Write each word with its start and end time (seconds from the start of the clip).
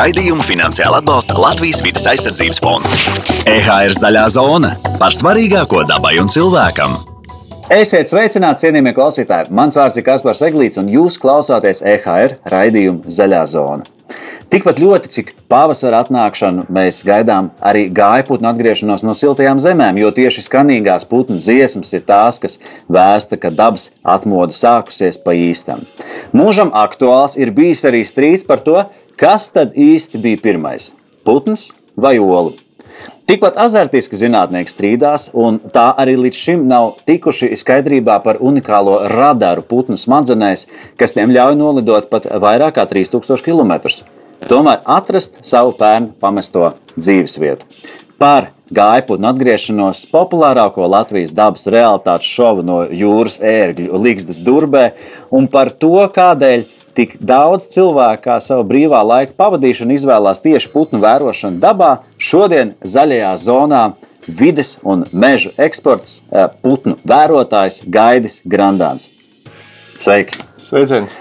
Raidījumu 0.00 0.40
finansiāli 0.40 0.96
atbalsta 0.96 1.34
Latvijas 1.36 1.82
vidas 1.84 2.06
aizsardzības 2.08 2.60
fonds. 2.64 2.92
EHR 3.44 3.92
zaļā 3.92 4.22
zona 4.32 4.70
par 4.96 5.12
svarīgāko 5.12 5.82
dabai 5.90 6.14
un 6.22 6.30
cilvēkam. 6.32 6.94
Esiet 7.76 8.08
sveicināti, 8.08 8.64
cienījamie 8.64 8.94
klausītāji! 8.96 9.52
Mans 9.52 9.76
vārds 9.76 10.00
ir 10.00 10.06
Kaspars 10.06 10.40
Eglīts, 10.48 10.80
un 10.80 10.88
jūs 10.88 11.20
klausāties 11.20 11.84
EHR 11.84 12.38
raidījumu 12.48 13.12
Zaļā 13.12 13.44
zona. 13.52 13.84
Tikpat 14.50 14.80
ļoti, 14.82 15.10
cik 15.14 15.28
pavasara 15.52 16.00
atnākšanu 16.02 16.64
mēs 16.74 17.04
gaidām 17.06 17.52
arī 17.62 17.84
gājputnu 17.94 18.48
atgriešanos 18.50 19.04
no 19.06 19.12
siltajām 19.14 19.60
zemēm, 19.62 20.00
jo 20.02 20.08
tieši 20.16 20.42
skanīgās 20.42 21.06
putnu 21.06 21.36
dziesmas 21.38 21.92
ir 21.94 22.02
tās, 22.08 22.40
kas 22.42 22.58
vēsta, 22.90 23.38
ka 23.38 23.52
dabas 23.54 23.92
atmoda 24.02 24.56
sākusies 24.56 25.20
pa 25.22 25.36
īstam. 25.38 25.84
Mūžam 26.34 26.72
aktuāls 26.74 27.36
ir 27.38 27.54
bijis 27.54 27.84
arī 27.86 28.02
strīds 28.08 28.42
par 28.48 28.64
to, 28.66 28.80
kas 29.20 29.50
tad 29.52 29.76
īsti 29.76 30.20
bija 30.22 30.40
pirmais- 30.40 30.92
putns 31.24 31.70
vai 31.96 32.18
olu. 32.18 32.54
Tikpat 33.30 33.56
azartiski 33.62 34.16
zinātnieki 34.18 34.72
strīdās, 34.72 35.28
un 35.34 35.60
tā 35.60 35.94
arī 35.94 36.16
līdz 36.18 36.34
šim 36.34 36.64
nav 36.66 36.96
tikuši 37.06 37.52
skaidrībā 37.54 38.22
par 38.24 38.40
unikālo 38.42 38.96
radaru 39.12 39.62
putnu 39.62 39.94
smadzenēs, 39.94 40.66
kas 40.98 41.12
tiem 41.12 41.30
ļauj 41.30 41.54
nolidot 41.56 42.10
pat 42.10 42.24
vairāk 42.24 42.74
kā 42.74 42.86
3000 42.90 43.44
km 43.46 43.72
tomēr 44.48 44.80
atrast 44.84 45.38
savu 45.46 45.76
pērnu 45.78 46.12
pamesto 46.20 46.72
dzīvesvietu. 46.98 47.62
Par 48.18 48.50
gājputnu 48.74 49.30
atgriešanos 49.30 50.02
populārāko 50.10 50.88
Latvijas 50.90 51.30
dabas 51.30 51.68
realitātes 51.70 52.28
šovu 52.28 52.64
no 52.66 52.82
jūras 52.84 53.38
ērgļu 53.40 54.02
Ligzdas 54.02 54.42
durbē 54.44 54.90
un 55.30 55.46
par 55.48 55.70
to, 55.70 56.02
kādēļ 56.14 56.66
tik 57.00 57.16
daudz 57.24 57.70
cilvēku 57.72 58.26
kā 58.26 58.36
savu 58.44 58.66
brīvā 58.68 59.00
laika 59.06 59.32
pavadīšanu 59.40 59.96
izvēlās 59.96 60.42
tieši 60.44 60.68
putnu 60.74 61.00
vērošanu 61.00 61.60
dabā, 61.62 62.02
šodien 62.20 62.74
zaļajā 62.84 63.32
zonā 63.40 63.84
vides 64.28 64.74
un 64.84 65.06
meža 65.12 65.54
eksports 65.68 66.20
eh, 66.28 66.50
putnu 66.60 66.98
vērotājs 67.08 67.80
Gaidis 67.88 68.40
Grandāns. 68.44 69.08
Sveiki! 70.00 70.44
Sveiciens! 70.60 71.16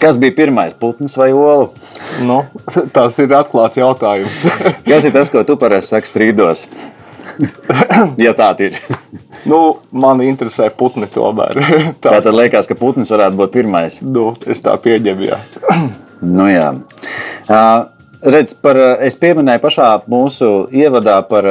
Kas 0.00 0.16
bija 0.16 0.32
pirmais, 0.32 0.74
putns 0.80 1.14
vai 1.20 1.28
ola? 1.36 1.68
Nu, 2.24 2.40
tas 2.96 3.18
ir 3.20 3.34
atklāts 3.36 3.78
jautājums. 3.78 4.42
Kas 4.88 5.06
ir 5.06 5.14
tas, 5.14 5.30
ko 5.30 5.44
tu 5.46 5.58
parasti 5.60 5.94
saki 5.94 6.10
strīdos? 6.10 6.64
ja 8.26 8.34
tā 8.36 8.50
ir. 8.64 8.76
nu, 9.48 9.60
man 9.92 10.22
interesē 10.24 10.70
putni 10.74 11.08
tomēr. 11.10 11.60
tā 12.02 12.18
tad 12.18 12.34
liekas, 12.34 12.68
ka 12.70 12.76
putns 12.78 13.12
varētu 13.12 13.40
būt 13.40 13.56
pirmais. 13.56 14.00
Nu, 14.02 14.32
es 14.46 14.62
tā 14.64 14.76
pieņemu, 14.80 15.26
jā. 15.30 15.40
nu, 16.36 16.50
jā. 16.50 16.72
Uh, 17.48 17.88
redz, 18.36 18.54
par, 18.54 18.78
es 19.06 19.18
pieminēju 19.20 19.64
pašā 19.64 19.90
mūsu 20.10 20.52
ievadā 20.74 21.20
par, 21.28 21.48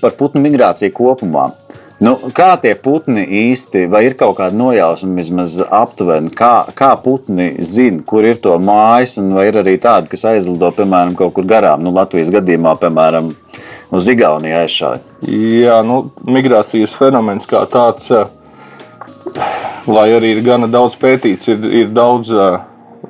par 0.00 0.18
putnu 0.18 0.42
migrāciju 0.46 0.94
kopumā. 0.96 1.50
Nu, 1.96 2.12
kā 2.36 2.50
tie 2.60 2.74
putni 2.76 3.22
īsti, 3.24 3.86
vai 3.88 4.02
ir 4.04 4.18
kaut 4.20 4.34
kāda 4.36 4.52
nojausma 4.52 5.16
vismaz 5.16 5.54
aptuveni, 5.64 6.28
kā, 6.36 6.66
kā 6.76 6.90
putni 7.00 7.54
zina, 7.64 8.02
kur 8.04 8.26
ir 8.28 8.36
to 8.44 8.52
mājas, 8.60 9.14
un 9.22 9.30
vai 9.32 9.46
ir 9.48 9.56
arī 9.62 9.78
tādi, 9.80 10.10
kas 10.12 10.26
aizlido, 10.28 10.68
piemēram, 10.76 11.14
kaut 11.16 11.32
kur 11.38 11.48
garām, 11.48 11.80
nu, 11.86 11.94
Latvijas 11.96 12.28
gadījumā, 12.34 12.74
piemēram, 12.82 13.32
uz 13.90 14.08
Igauniju 14.08 14.56
aizšāja? 14.62 15.02
Jā, 15.26 15.80
nu, 15.86 16.10
migrācijas 16.24 16.94
fenomens 16.96 17.48
kā 17.50 17.62
tāds, 17.70 18.10
lai 19.86 20.08
arī 20.16 20.36
ir 20.36 20.42
gana 20.46 20.70
daudz 20.70 20.98
pētīts, 21.00 21.52
ir, 21.52 21.68
ir 21.84 21.92
daudz, 21.94 22.32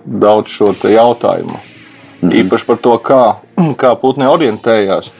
daudz 0.05 0.53
šo 0.53 0.75
jautājumu. 0.83 1.61
-hmm. 2.27 2.35
Īpaši 2.45 2.67
par 2.67 2.83
to, 2.83 2.99
kā, 2.99 3.23
kā 3.83 3.95
putni 4.01 4.29
orientējās. 4.29 5.13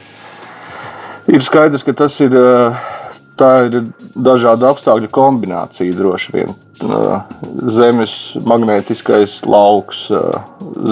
Ir 1.27 1.43
skaidrs, 1.43 1.83
ka 1.83 1.93
tas 1.93 2.15
ir 2.23 2.35
tā 3.37 3.51
ir 3.67 3.81
dažādu 4.15 4.69
apstākļu 4.69 5.09
kombinācija 5.13 5.95
droši 5.95 6.33
vien. 6.33 6.55
Zemes 7.73 8.13
magnētiskais 8.47 9.41
lauks, 9.49 10.07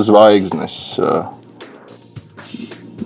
zvaigznes 0.05 0.77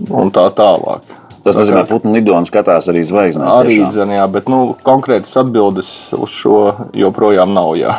un 0.09 0.34
tā 0.34 0.48
tālāk. 0.58 1.16
Tas 1.50 1.62
nozīmē, 1.64 1.84
ka 1.84 1.96
putnu 1.96 2.16
lido 2.16 2.38
un 2.38 2.48
skatās 2.48 2.90
arī 2.92 3.04
zvaigznes. 3.08 3.54
Arī 3.58 3.82
dzen, 3.90 4.16
jā, 4.20 4.26
bet 4.32 4.50
nu, 4.52 4.64
konkrētas 4.86 5.38
atbildes 5.42 5.94
uz 6.18 6.34
šo 6.34 6.60
joprojām 6.98 7.56
nav. 7.58 7.74
Jā. 7.80 7.96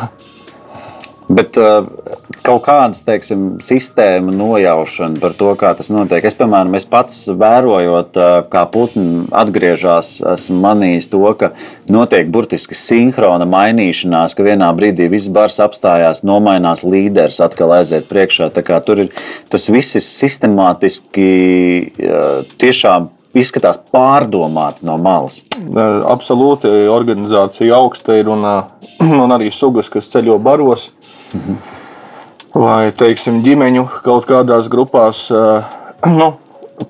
Bet 1.31 1.55
uh, 1.63 1.85
kaut 2.43 2.65
kādas 2.67 3.05
teiksim, 3.07 3.61
sistēma 3.63 4.33
nojaušana 4.35 5.21
par 5.23 5.37
to, 5.39 5.53
kā 5.59 5.71
tas 5.79 5.87
notiek. 5.95 6.25
Es, 6.27 6.35
piemēram, 6.35 6.75
es 6.75 6.87
pats 6.91 7.21
vērojot, 7.31 8.19
uh, 8.19 8.39
kā 8.51 8.65
putni 8.73 9.29
atgriežas, 9.39 10.17
esmu 10.33 10.59
manījis 10.65 11.07
to, 11.13 11.23
ka 11.39 11.53
notiek 11.93 12.27
burtiski 12.35 12.75
sinhrona 12.75 13.47
mainīšanās, 13.47 14.35
ka 14.35 14.49
vienā 14.49 14.73
brīdī 14.75 15.07
viss 15.13 15.31
bars 15.31 15.61
apstājās, 15.63 16.25
nomainās 16.27 16.83
līderis, 16.83 17.39
atkal 17.47 17.77
aiziet 17.79 18.11
priekšā. 18.11 18.51
Tur 18.83 19.07
ir 19.07 19.15
tas 19.55 19.71
viss 19.71 20.01
ir 20.01 20.07
sistemātiski 20.09 21.31
uh, 21.95 22.43
tiešām 22.59 23.11
izskatās 23.37 23.79
pārdomāti 23.93 24.87
no 24.87 24.97
malas. 25.01 25.41
Absolūti, 26.11 26.71
organizācija 26.91 27.77
augsta 27.79 28.19
ir 28.19 28.31
un, 28.33 28.47
un 29.25 29.37
arī 29.37 29.51
sugas, 29.55 29.91
kas 29.93 30.11
ceļo 30.13 30.39
baros. 30.43 30.91
Mhm. 31.35 31.61
Vai, 32.51 32.91
teiksim, 32.99 33.45
ģimeņu 33.45 33.85
kaut 34.03 34.27
kādās 34.27 34.71
grupās, 34.73 35.29
nu, 36.21 36.33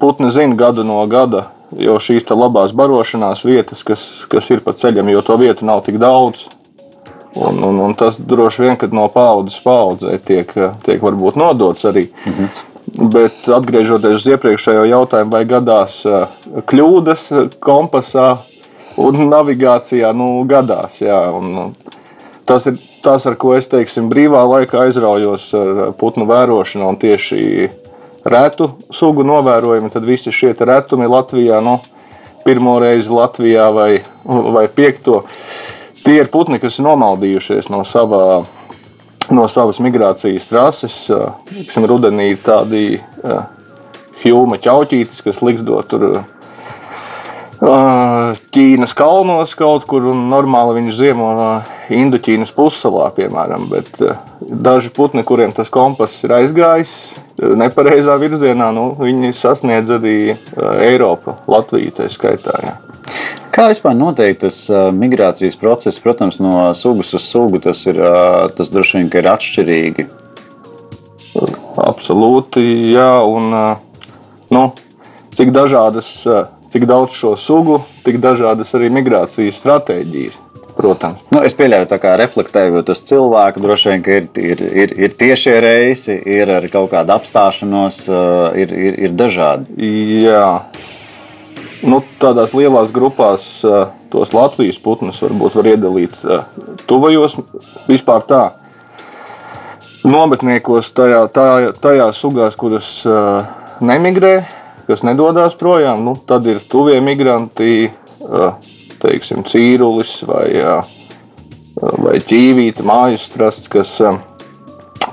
putni 0.01 0.31
zina 0.33 0.57
gadu 0.57 0.87
no 0.89 1.03
gada, 1.11 1.51
jo 1.77 1.99
šīs 2.01 2.25
labās 2.33 2.73
barošanās 2.77 3.45
vietas, 3.45 3.85
kas, 3.85 4.07
kas 4.31 4.49
ir 4.51 4.65
pa 4.65 4.73
ceļam, 4.73 5.13
jo 5.13 5.21
to 5.27 5.37
vietu 5.41 5.69
nav 5.69 5.85
tik 5.87 6.01
daudz. 6.01 6.49
Un, 7.31 7.61
un, 7.63 7.77
un 7.79 7.93
tas 7.95 8.17
droši 8.19 8.65
vien, 8.65 8.77
kad 8.81 8.95
no 8.97 9.05
paudzes 9.13 9.61
paudzē 9.63 10.17
tiek, 10.27 10.51
tiek 10.83 11.05
varbūt 11.05 11.37
nodots 11.39 11.87
arī. 11.87 12.09
Mhm. 12.27 12.70
Bet 12.99 13.47
atgriežoties 13.55 14.19
uz 14.19 14.27
iepriekšējo 14.35 14.87
jautājumu, 14.91 15.33
vai 15.33 15.45
gadās 15.49 16.01
kļūdas 16.71 17.29
kompasā 17.63 18.33
un 19.01 19.29
navigācijā, 19.31 20.11
nu, 20.17 20.33
gadās. 20.51 20.99
Jā, 21.05 21.21
un, 21.37 21.75
tas 22.49 22.67
ir 22.67 22.81
tas, 23.05 23.27
ar 23.29 23.37
ko 23.41 23.55
es 23.57 23.71
teiksim, 23.71 24.11
brīvā 24.11 24.43
laikā 24.49 24.87
aizraujos 24.89 25.51
ar 25.57 25.95
putnu 26.01 26.27
vērošanu 26.29 26.91
un 26.91 26.99
tieši 27.01 27.71
retu 28.25 28.73
sugu 28.93 29.25
novērojumi. 29.25 29.91
Tad 29.93 30.07
visi 30.09 30.33
šie 30.35 30.53
retumi 30.59 31.09
Latvijā, 31.11 31.61
nu, 31.65 31.79
pirmo 32.45 32.79
reizi 32.83 33.13
Latvijā 33.15 33.71
vai, 33.75 33.91
vai 34.25 34.67
piekto, 34.69 35.23
tie 36.05 36.21
ir 36.21 36.33
putni, 36.33 36.61
kas 36.61 36.79
ir 36.79 36.89
nomaldījušies 36.89 37.71
no, 37.73 37.85
savā, 37.89 38.43
no 39.35 39.47
savas 39.49 39.81
migrācijas 39.83 40.49
trases. 40.51 40.99
Tiksim, 41.51 41.87
rudenī 41.91 42.33
ir 42.35 42.43
tādi 42.45 42.85
hjūma 44.23 44.61
ķauķītis, 44.61 45.23
kas 45.25 45.43
liksdo 45.47 45.81
tur 45.89 46.07
Ķīnas 47.61 48.95
kalnos 48.97 49.51
kaut 49.59 49.85
kur, 49.89 50.07
un 50.09 50.31
normāli 50.33 50.79
viņi 50.79 50.95
ziemo 50.97 51.33
Indoķīnas 51.93 52.55
pussalā, 52.57 53.11
piemēram. 53.13 53.67
Bet 53.69 53.99
daži 54.41 54.89
putni, 54.97 55.25
kuriem 55.29 55.53
tas 55.53 55.69
kompass 55.73 56.25
ir 56.25 56.33
aizgājis 56.39 56.95
nepareizā 57.41 58.17
virzienā, 58.21 58.71
nu, 58.73 58.95
viņi 59.01 59.33
sasniedz 59.37 59.93
arī 59.97 60.37
Eiropu, 60.57 61.37
Latviju 61.51 61.93
tā 61.97 62.09
skaitā. 62.13 62.57
Jā. 62.65 62.79
Kā 63.53 63.67
vispār 63.69 63.97
notiek 63.99 64.39
tas 64.41 64.63
migrācijas 64.97 65.59
process? 65.61 66.01
Protams, 66.01 66.39
no 66.41 66.71
sugas 66.77 67.13
uz 67.17 67.27
sugu 67.27 67.61
tas, 67.61 67.83
ir, 67.91 68.01
tas 68.57 68.73
droši 68.73 69.03
vien 69.03 69.11
ir 69.21 69.29
atšķirīgi. 69.35 70.07
Absolūti, 71.81 72.65
jā. 72.95 73.11
Un, 73.27 73.53
nu, 74.55 74.65
cik 75.37 75.53
dažādas 75.57 76.13
cik 76.71 76.87
daudz 76.87 77.17
šo 77.17 77.35
sugu, 77.39 77.81
tik 78.07 78.21
dažādas 78.23 78.73
arī 78.79 78.91
migrācijas 78.95 79.59
stratēģijas. 79.61 80.39
Protams. 80.81 81.19
Nu, 81.35 81.43
es 81.45 81.53
pieļauju, 81.59 81.91
ka 82.01 82.15
reflektējot 82.17 82.89
uz 82.95 83.03
cilvēku, 83.05 83.61
droši 83.61 83.91
vien 83.91 84.05
ir, 84.15 84.29
ir, 84.41 84.63
ir, 84.85 84.95
ir 85.05 85.17
tiešie 85.19 85.59
reisi, 85.61 86.15
ir 86.25 86.49
arī 86.55 86.71
kaut 86.73 86.93
kāda 86.95 87.19
apstāšanos, 87.19 87.99
eh, 88.09 88.63
ir, 88.63 88.73
ir, 88.87 88.97
ir 89.09 89.17
dažādi. 89.19 89.67
Jā, 90.25 90.47
nu, 91.85 92.01
tādās 92.23 92.55
lielās 92.57 92.95
grupās 92.97 93.51
tos 94.11 94.33
Latvijas 94.33 94.81
putnus 94.81 95.21
varbūt 95.21 95.59
var 95.59 95.69
iedalīt 95.75 96.17
tuvajos 96.89 97.37
vispār 97.91 98.25
tā. 98.31 98.43
Nometniekos 100.07 100.95
tajā, 100.97 101.27
tajā, 101.35 101.75
tajā 101.77 102.09
sugās, 102.17 102.57
kuras 102.57 102.89
nemigrē, 103.85 104.35
kas 104.91 105.05
nedodas 105.07 105.55
projām, 105.55 106.03
nu, 106.03 106.17
tad 106.27 106.49
ir 106.51 106.59
tuvie 106.67 106.99
migranti, 107.05 107.93
teiksim, 109.01 109.45
cīrulis 109.47 110.17
vai, 110.27 110.49
vai 111.79 112.17
ķīvīta, 112.27 112.83
mājas 112.87 113.29
strasts, 113.31 113.71
kas, 113.71 113.93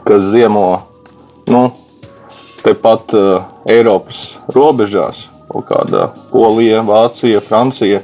kas 0.07 0.25
ziemo 0.31 0.65
nu, 1.53 1.67
tepat 2.65 3.13
Eiropas 3.69 4.23
robežās, 4.55 5.27
kaut 5.51 5.69
kāda 5.69 6.09
Polija, 6.31 6.81
Vācija, 6.87 7.43
Francija. 7.45 8.01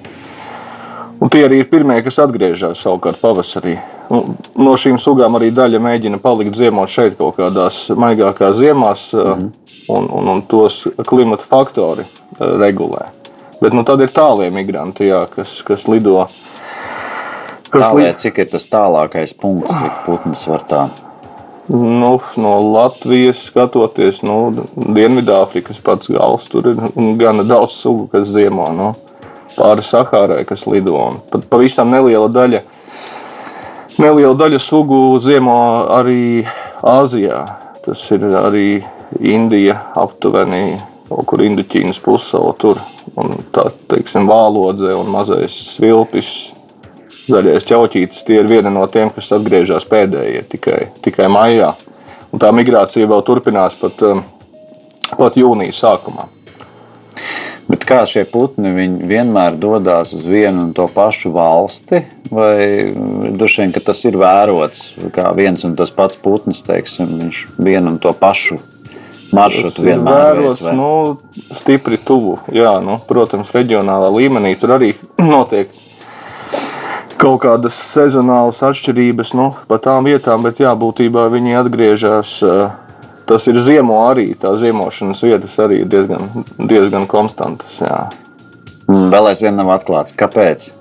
Un 1.24 1.31
tie 1.34 1.46
arī 1.48 1.64
ir 1.64 1.72
pirmie, 1.72 1.98
kas 2.06 2.22
atgriežas 2.22 2.86
savukārt 2.86 3.22
pavasarī. 3.24 3.80
Un 4.11 4.35
no 4.59 4.73
šīm 4.77 4.97
sugām 5.00 5.38
arī 5.39 5.50
daļa 5.55 5.79
mēģina 5.79 6.19
palikt 6.21 6.57
ziemot 6.59 6.91
šeit, 6.91 7.15
kaut 7.17 7.38
kādās 7.39 7.85
maigākās 7.95 8.57
ziemās, 8.59 9.13
mm 9.13 9.21
-hmm. 9.21 9.51
un, 9.95 10.09
un, 10.19 10.27
un 10.35 10.41
tos 10.41 10.83
klimata 11.07 11.44
faktori 11.44 12.05
regulē. 12.39 13.07
Bet 13.61 13.73
nu, 13.73 13.83
tad 13.83 14.01
ir 14.01 14.11
tālie 14.11 14.50
migranti, 14.51 15.07
jā, 15.07 15.23
kas, 15.31 15.61
kas 15.63 15.88
lido. 15.88 16.27
Kas 17.69 17.88
Tālē, 17.88 18.09
li... 18.09 18.13
Cik 18.19 18.38
ir 18.38 18.50
tas 18.51 18.67
tālākais 18.67 19.33
punkts, 19.39 19.77
cik 19.79 20.03
putns 20.05 20.47
var 20.47 20.65
tā? 20.67 20.81
Nu, 21.71 22.19
no 22.35 22.51
Latvijas 22.73 23.45
skatoties, 23.47 24.19
nu, 24.27 24.67
Dienvidāfrikas 24.75 25.79
pats 25.79 26.11
gals 26.11 26.50
tur 26.51 26.67
ir 26.73 26.81
gana 27.17 27.44
daudz 27.47 27.79
sugu, 27.79 28.09
kas 28.11 28.27
ziemo. 28.35 28.67
Nu, 28.75 28.89
pāri 29.55 29.85
Sahārai, 29.85 30.44
kas 30.45 30.67
lido. 30.67 31.00
Pat 31.31 31.47
pavisam 31.50 31.94
neliela 31.94 32.27
daļa 32.27 32.61
Neliela 34.01 34.34
daļa 34.34 34.57
sugu 34.57 35.19
ziemo 35.22 35.56
arī 35.94 36.42
Āzijā. 36.81 37.44
Tas 37.86 38.01
ir 38.16 38.24
arī 38.40 38.81
Indija, 39.22 39.75
aptuveni 40.00 40.80
kaut 41.12 41.28
kur 41.30 41.44
Induķīnas 41.45 42.00
pusēla. 42.01 42.56
Tur 42.57 42.81
un 43.19 43.36
tā 43.54 43.68
teiksim, 43.92 44.25
vālodze 44.30 44.95
un 44.98 45.12
mazais 45.13 45.54
svilpis, 45.75 46.31
zaļais 47.28 47.69
ķauķītis. 47.69 48.25
Tie 48.25 48.40
ir 48.42 48.50
viena 48.50 48.74
no 48.74 48.88
tiem, 48.90 49.13
kas 49.13 49.30
atgriežas 49.38 49.86
pēdējie 49.90 50.42
tikai, 50.56 50.80
tikai 51.06 51.30
maijā. 51.30 51.75
Un 52.34 52.42
tā 52.42 52.50
migrācija 52.56 53.06
vēl 53.12 53.22
turpinās 53.28 53.78
pat, 53.78 54.01
um, 54.10 54.24
pat 55.19 55.38
jūnijas 55.38 55.84
sākumā. 55.86 56.31
Bet 57.69 57.86
kā 57.88 58.01
šie 58.07 58.25
putni 58.27 58.74
vienmēr 59.07 59.56
dodas 59.60 60.12
uz 60.15 60.25
vienu 60.27 60.68
un 60.68 60.74
to 60.75 60.89
pašu 60.92 61.31
valsti, 61.33 62.01
vai 62.33 62.92
droši 63.38 63.63
vien 63.63 63.74
tas 63.77 64.04
ir 64.04 64.19
vērots, 64.19 64.83
kā 65.15 65.31
viens 65.38 65.63
un 65.63 65.77
tas 65.80 65.94
pats 65.95 66.19
putns, 66.19 66.63
teiksim, 66.68 67.15
viņš 67.21 67.42
vienu 67.57 67.95
un 67.95 68.01
to 68.04 68.12
pašu 68.18 68.60
maršrutu 69.33 69.86
vienmēr 69.88 70.19
vērots, 70.19 70.62
veids, 70.62 70.77
nu, 70.77 71.54
stipri 71.56 71.98
tuvu. 71.98 72.38
Jā, 72.54 72.75
nu, 72.83 73.00
protams, 73.07 73.54
reģionālā 73.56 74.12
līmenī 74.13 74.54
tur 74.60 74.75
arī 74.77 74.94
notiek 75.33 75.71
kaut 77.24 77.39
kādas 77.45 77.77
sezonālas 77.80 78.60
atšķirības 78.68 79.31
nu, 79.39 79.54
pa 79.69 79.80
tām 79.80 80.10
vietām, 80.10 80.44
bet 80.44 80.60
jā, 80.60 80.74
būtībā 80.75 81.30
viņi 81.31 81.60
atgriežas. 81.62 82.38
Uh, 82.44 82.82
tas 83.30 83.48
ir 83.52 83.60
ziemo 83.64 84.04
arī. 84.10 84.31
Tā 84.40 84.54
ziemošanas 84.60 85.24
vietas 85.25 85.58
arī 85.64 85.84
ir 85.84 85.90
diezgan, 85.92 86.30
diezgan 86.58 87.10
konstantas. 87.10 87.80
Jā. 87.81 88.06
Mm, 88.88 89.10
vēl 89.14 89.31
aizvien 89.31 89.60
nav 89.60 89.72
atklāts. 89.78 90.16
Kāpēc? 90.18 90.72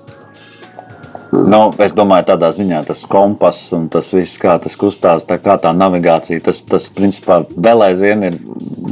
Nu, 1.33 1.71
es 1.81 1.95
domāju, 1.97 2.27
tādā 2.27 2.51
ziņā 2.53 2.83
tas 2.85 2.99
kompass 3.09 3.71
un 3.73 3.87
tas 3.89 4.11
viss, 4.13 4.37
kā 4.37 4.53
tas 4.61 4.75
kustās, 4.77 5.23
tā 5.25 5.39
kā 5.41 5.55
tā 5.61 5.71
navigācija, 5.73 6.43
tas, 6.45 6.59
tas 6.61 6.85
principā 6.93 7.39
vēl 7.49 7.87
aizvien 7.87 8.27
ir. 8.27 8.37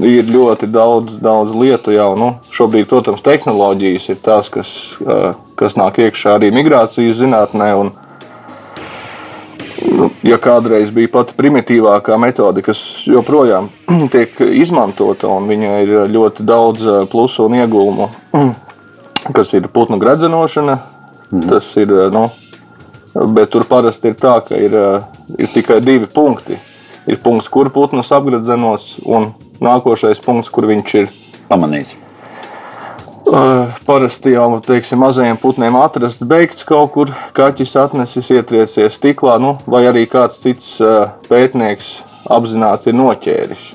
Ir 0.02 0.26
ļoti 0.26 0.66
daudz, 0.72 1.20
daudz 1.22 1.52
lietu 1.54 1.94
jau. 1.94 2.16
Nu, 2.18 2.32
šobrīd, 2.56 2.88
protams, 2.90 3.22
tehnoloģijas 3.22 4.08
ir 4.10 4.18
tās, 4.26 4.50
kas, 4.50 4.72
kas 5.60 5.78
nāk 5.78 6.00
iekšā 6.02 6.40
arī 6.40 6.50
migrācijas 6.56 7.20
zinātnē. 7.20 7.68
Un, 7.78 7.92
ja 10.24 10.38
kādreiz 10.42 10.92
bija 10.94 11.10
pati 11.12 11.36
primitīvākā 11.38 12.18
metode, 12.22 12.64
kas 12.66 12.82
joprojām 13.10 13.70
tiek 14.14 14.38
izmantota, 14.52 15.30
un 15.32 15.50
viņa 15.50 15.78
ir 15.86 15.94
ļoti 16.12 16.46
daudz 16.48 16.86
eh, 16.86 17.00
plusu 17.12 17.46
un 17.48 17.58
iegūmu, 17.62 18.10
kas 19.38 19.54
ir 19.58 19.70
putnu 19.74 20.00
gredzenošana, 20.02 20.78
mhm. 21.32 21.48
tas 21.50 21.72
ir. 21.82 21.94
Eh, 22.06 22.12
nu, 22.14 22.28
bet 23.36 23.52
tur 23.52 23.66
parasti 23.68 24.12
ir 24.12 24.20
tā, 24.20 24.38
ka 24.46 24.60
ir, 24.60 24.76
eh, 24.78 25.26
ir 25.40 25.52
tikai 25.52 25.82
divi 25.84 26.10
punkti. 26.12 26.60
Ir 27.10 27.18
punkts, 27.18 27.50
kur 27.50 27.72
putns 27.74 28.12
apgredzenots, 28.14 29.00
un 29.10 29.32
nākošais 29.62 30.22
punkts, 30.22 30.52
kur 30.54 30.70
viņš 30.70 30.96
ir 31.02 31.10
pamanīts. 31.50 31.98
Uh, 33.22 33.70
parasti 33.86 34.32
jau 34.34 34.58
teiksim, 34.66 34.98
mazajiem 35.00 35.38
putniem 35.38 35.76
atrasts 35.78 36.26
beigts 36.26 36.66
kaut 36.66 36.90
kur, 36.96 37.12
kaķis 37.38 37.76
atnesis, 37.78 38.32
ietriecies 38.34 38.98
stiklā, 38.98 39.36
nu, 39.40 39.52
vai 39.70 39.84
arī 39.86 40.08
kāds 40.10 40.42
cits 40.42 40.74
uh, 40.82 41.14
pētnieks 41.30 42.00
apzināti 42.34 42.90
ir 42.90 42.98
noķēris. 42.98 43.68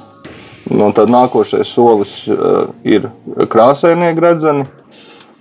Nu, 0.75 0.90
tad 0.96 1.12
nākošais 1.14 1.70
solis 1.70 2.16
uh, 2.26 2.72
ir 2.82 3.06
krāsainie 3.52 4.10
gredzeni, 4.19 4.66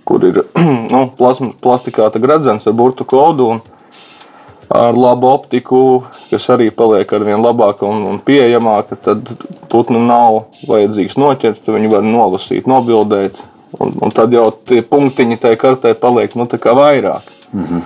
kur 0.06 0.22
ir 0.28 0.44
nu, 0.94 1.02
plastikāta 1.18 2.22
gredzens 2.22 2.70
ar 2.70 2.78
burbuļu 2.78 3.08
kodu 3.10 3.50
un 3.56 3.64
ar 4.70 4.94
labu 4.94 5.32
optiku, 5.32 5.82
kas 6.30 6.46
arī 6.54 6.70
paliek 6.70 7.10
ar 7.10 7.26
vien 7.26 7.42
labāka 7.42 7.90
un, 7.90 8.06
un 8.06 8.22
pieejamāka. 8.22 9.02
Tad 9.02 9.34
putnu 9.72 9.98
nav 10.06 10.44
vajadzīgs 10.70 11.18
noķert, 11.18 11.68
viņi 11.74 11.92
var 11.92 12.06
nolasīt, 12.06 12.70
nobildēt 12.70 13.42
Un, 13.74 13.92
un 14.00 14.12
tad 14.14 14.32
jau 14.32 14.46
tie 14.64 14.80
punktiņi 14.86 15.40
tajā 15.42 15.58
kartē 15.60 15.94
paliek 15.98 16.34
nu, 16.38 16.46
vairāk. 16.46 17.22
Mm 17.52 17.64
-hmm. 17.64 17.82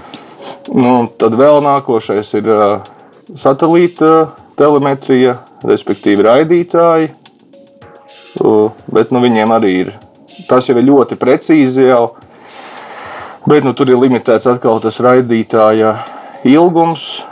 nu, 0.75 1.09
tad 1.17 1.33
vēl 1.33 1.63
nākošais 1.65 2.35
ir 2.37 2.49
uh, 2.49 2.81
satelīta 3.35 4.27
telemetrija, 4.57 5.39
respektīvi 5.65 6.23
raidītāji. 6.23 7.11
Uh, 8.41 8.71
bet 8.93 9.11
nu, 9.11 9.21
viņiem 9.21 9.51
arī 9.51 9.73
ir 9.81 9.93
tas 10.49 10.69
jau 10.69 10.77
ir 10.79 10.85
ļoti 10.85 11.17
precīzi. 11.17 11.89
Jau, 11.89 12.15
bet 13.49 13.65
nu, 13.65 13.73
tur 13.73 13.91
ir 13.91 13.99
limitēts 13.99 14.47
atkal 14.47 14.81
tas 14.81 15.01
raidītāja 15.01 15.97
ilgums. 16.45 17.25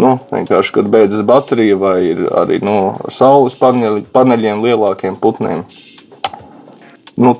Nu, 0.00 0.18
vienkārši, 0.30 0.72
kad 0.72 0.88
beidzas 0.88 1.24
baterija 1.26 1.76
vai 1.76 1.96
ir 2.12 2.20
arī 2.30 2.60
no 2.62 2.74
nu, 2.74 3.10
saules 3.10 3.56
paneļi, 3.58 4.04
paneļiem 4.14 4.62
lielākiem 4.62 5.16
putniem. 5.20 5.64
Nu, 7.20 7.34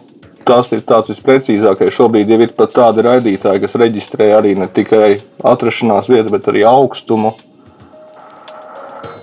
tas 0.50 0.72
ir 0.74 0.82
tāds 0.86 1.12
visprecīzākais. 1.12 1.94
Šobrīd 1.94 2.32
jau 2.32 2.40
ir 2.42 2.56
pat 2.58 2.74
tādi 2.74 3.04
raidītāji, 3.06 3.62
kas 3.62 3.78
reģistrē 3.78 4.32
arī 4.34 4.56
ne 4.58 4.66
tikai 4.66 5.20
atrašanās 5.46 6.10
vietu, 6.10 6.32
bet 6.34 6.50
arī 6.50 6.66
augstumu. 6.66 7.36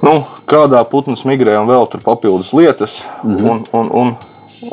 Nu, 0.05 0.21
kādā 0.47 0.83
putns 0.87 1.25
migrē 1.27 1.57
un 1.59 1.67
vēl 1.67 1.87
tur 1.91 2.03
papildus 2.05 2.53
lietas. 2.53 3.01
-hmm. 3.23 3.49
un, 3.49 3.65
un, 3.73 3.89
un, 3.91 4.15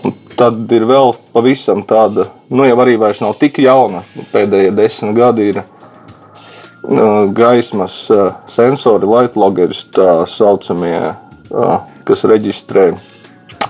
un 0.05 0.15
tad 0.37 0.73
ir 0.73 0.85
vēl 0.87 1.15
pavisam 1.33 1.83
tāda, 1.83 2.29
nu 2.51 2.67
jau 2.69 2.77
arī 2.85 2.99
vairs 2.99 3.21
nav 3.21 3.35
tik 3.41 3.59
jauna. 3.59 4.05
Pēdējie 4.33 4.75
desmit 4.77 5.17
gadi 5.17 5.49
ir 5.49 5.63
uh, 5.63 7.25
gaismas 7.33 8.11
uh, 8.11 8.33
sensori, 8.47 9.07
light 9.07 9.37
loggers, 9.37 9.87
tā 9.91 10.27
saucamie, 10.27 11.15
uh, 11.51 11.81
kas 12.05 12.25
reģistrē 12.25 12.93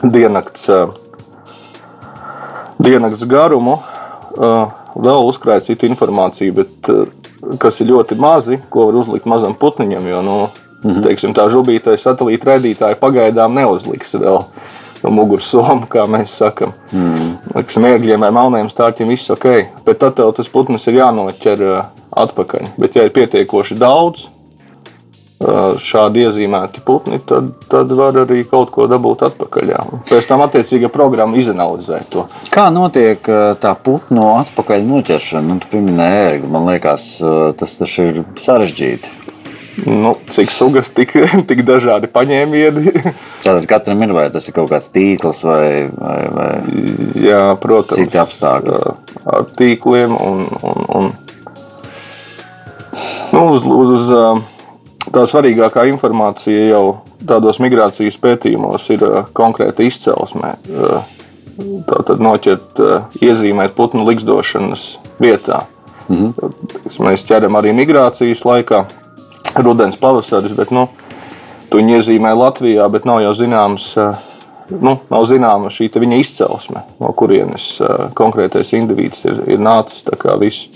diennakts 0.02 0.68
diennakts 2.82 3.24
garumu, 3.28 3.78
vēl 4.34 5.28
uzkrāja 5.28 5.64
citu 5.70 5.88
informāciju, 5.88 6.54
bet 6.60 6.92
kas 7.60 7.80
ir 7.82 7.90
ļoti 7.92 8.18
mazi, 8.20 8.60
ko 8.70 8.88
var 8.88 9.00
uzlikt 9.02 9.28
mazam 9.30 9.56
putniņam. 9.58 10.08
Jo 10.10 10.22
nu, 10.24 10.38
mhm. 10.82 11.02
teiksim, 11.06 11.34
tā 11.36 11.46
žubītais 11.52 12.02
satelīta 12.06 12.54
raidītāja 12.54 13.00
pagaidām 13.00 13.56
neuzliks 13.58 14.16
vēl 14.18 14.42
no 15.04 15.12
muguras 15.12 15.48
somu, 15.52 15.84
kā 15.90 16.06
mēs 16.08 16.32
sakām. 16.40 16.72
Mm. 16.94 17.34
Mērķiem 17.54 18.24
vai 18.24 18.30
melniem 18.32 18.70
stārķiem 18.72 19.10
viss 19.12 19.32
ok, 19.34 19.50
bet 19.84 20.00
tad 20.00 20.16
tev 20.16 20.32
tas 20.36 20.48
putns 20.48 20.88
ir 20.88 20.96
jānoķer 21.02 21.64
atpakaļ. 22.24 22.70
Bet, 22.80 22.96
ja 22.96 23.04
ir 23.04 23.12
pietiekoši 23.12 23.76
daudz, 23.78 24.28
šādi 25.84 26.24
iezīmēti 26.24 26.82
putni, 26.86 27.18
tad, 27.26 27.50
tad 27.70 27.90
var 27.98 28.16
arī 28.22 28.44
kaut 28.48 28.70
ko 28.74 28.86
dabūt 28.90 29.26
atpakaļ. 29.28 29.72
Jā. 29.74 29.82
Pēc 30.08 30.28
tam 30.30 30.44
attiecīga 30.46 30.90
programma 30.92 31.38
izanalizē 31.40 32.00
to. 32.12 32.28
Kā 32.54 32.68
notiek 32.74 33.24
tā 33.60 33.74
putnu 33.74 34.30
atpakaļ 34.38 34.86
noķeršana? 34.88 35.48
Nu, 35.48 35.58
tu 35.60 35.72
pieminēji 35.74 36.22
ērgli, 36.30 36.54
man 36.54 36.70
liekas, 36.70 37.08
tas 37.58 37.76
taču 37.80 38.08
ir 38.12 38.24
sarežģīti. 38.40 39.20
Nu, 39.86 40.14
cik 40.30 40.50
sugas, 40.54 40.90
tik, 40.94 41.12
tik 41.50 41.64
dažādi 41.66 42.08
paņēmieni. 42.14 42.94
Tātad 43.44 43.66
katram 43.68 44.06
ir 44.06 44.14
vai 44.14 44.28
tas 44.32 44.46
ir 44.48 44.54
kaut 44.56 44.70
kāds 44.70 44.92
tīkls 44.94 45.42
vai, 45.48 45.66
vai, 45.90 46.18
vai 46.30 46.48
Jā, 47.24 47.42
protams, 47.60 47.98
citi 47.98 48.20
apstākļi. 48.22 48.94
Ar 49.34 49.46
tīkliem 49.58 50.14
un, 50.14 50.46
un, 50.62 50.88
un 51.00 51.12
nu, 53.34 53.46
uz, 53.50 53.66
uz, 53.66 53.94
uz 53.98 54.12
tā 55.12 55.24
svarīgākā 55.28 55.86
informācija 55.90 56.70
jau 56.70 56.84
tādos 57.26 57.60
migrācijas 57.62 58.16
pētījumos 58.20 58.88
ir 58.94 59.04
uh, 59.06 59.20
konkrēta 59.36 59.84
izcelsme. 59.86 60.54
Uh, 60.70 61.04
tā 61.88 62.00
tad 62.08 62.22
noķert, 62.24 62.82
uh, 62.82 63.16
iezīmēt 63.22 63.76
putnu 63.76 64.06
likstošanas 64.08 64.86
vietā. 65.22 65.64
Mhm. 66.08 66.34
Mēs 67.04 67.24
ķeram 67.28 67.56
arī 67.56 67.72
migrācijas 67.76 68.44
laikā, 68.44 68.84
rudens, 69.56 69.96
pavasaris, 70.00 70.52
bet 70.56 70.72
nu, 70.74 70.88
viņi 71.72 71.98
iezīmē 71.98 72.34
Latvijā, 72.36 72.86
bet 72.92 73.06
nav 73.08 73.22
jau 73.24 73.32
zināms 73.38 73.94
nu, 74.68 74.96
nav 75.10 75.24
zināma 75.28 75.70
šī 75.72 75.90
viņa 75.92 76.18
izcelsme, 76.20 76.84
no 77.00 77.10
kurienes 77.16 77.78
konkrētais 78.16 78.72
indivīds 78.76 79.24
ir, 79.28 79.40
ir 79.56 79.62
nācis. 79.62 80.04
Tā 80.06 80.16
kā 80.20 80.36
viss 80.40 80.68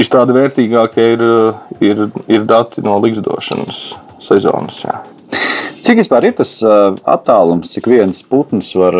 viss 0.00 0.12
tāda 0.12 0.34
vērtīgākie 0.36 1.06
ir, 1.14 1.24
ir, 1.84 2.04
ir 2.30 2.46
dati 2.48 2.84
no 2.84 2.96
likstošanas 3.02 3.80
sezonas. 4.24 4.82
Jā. 4.86 5.00
Cik 5.80 6.00
vispār 6.02 6.28
ir 6.28 6.36
tas 6.40 6.58
attālums, 7.08 7.72
cik 7.74 7.88
viens 7.90 8.20
putns 8.28 8.74
var, 8.76 8.96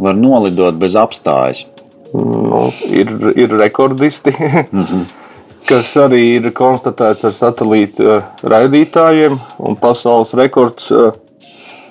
var 0.00 0.18
nolidot 0.18 0.76
bez 0.80 0.96
apstājas? 1.00 1.64
Nu, 2.12 2.68
ir, 2.90 3.10
ir 3.38 3.52
rekordisti, 3.54 4.32
mm 4.34 4.84
-hmm. 4.84 5.04
kas 5.70 5.94
arī 5.96 6.22
ir 6.36 6.50
konstatēts 6.52 7.24
ar 7.24 7.32
satelīta 7.32 8.22
raidītājiem. 8.42 9.38
Pasaules 9.80 10.34
rekords 10.34 10.90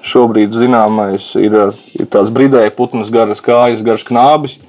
šobrīd 0.04 0.52
zināmais 0.52 1.36
ir, 1.40 1.56
ir 2.00 2.06
tāds 2.06 2.32
brīdēji 2.32 2.76
putns, 2.76 3.10
garas 3.10 3.42
kājas, 3.42 3.84
garš 3.84 4.04
knābis 4.04 4.60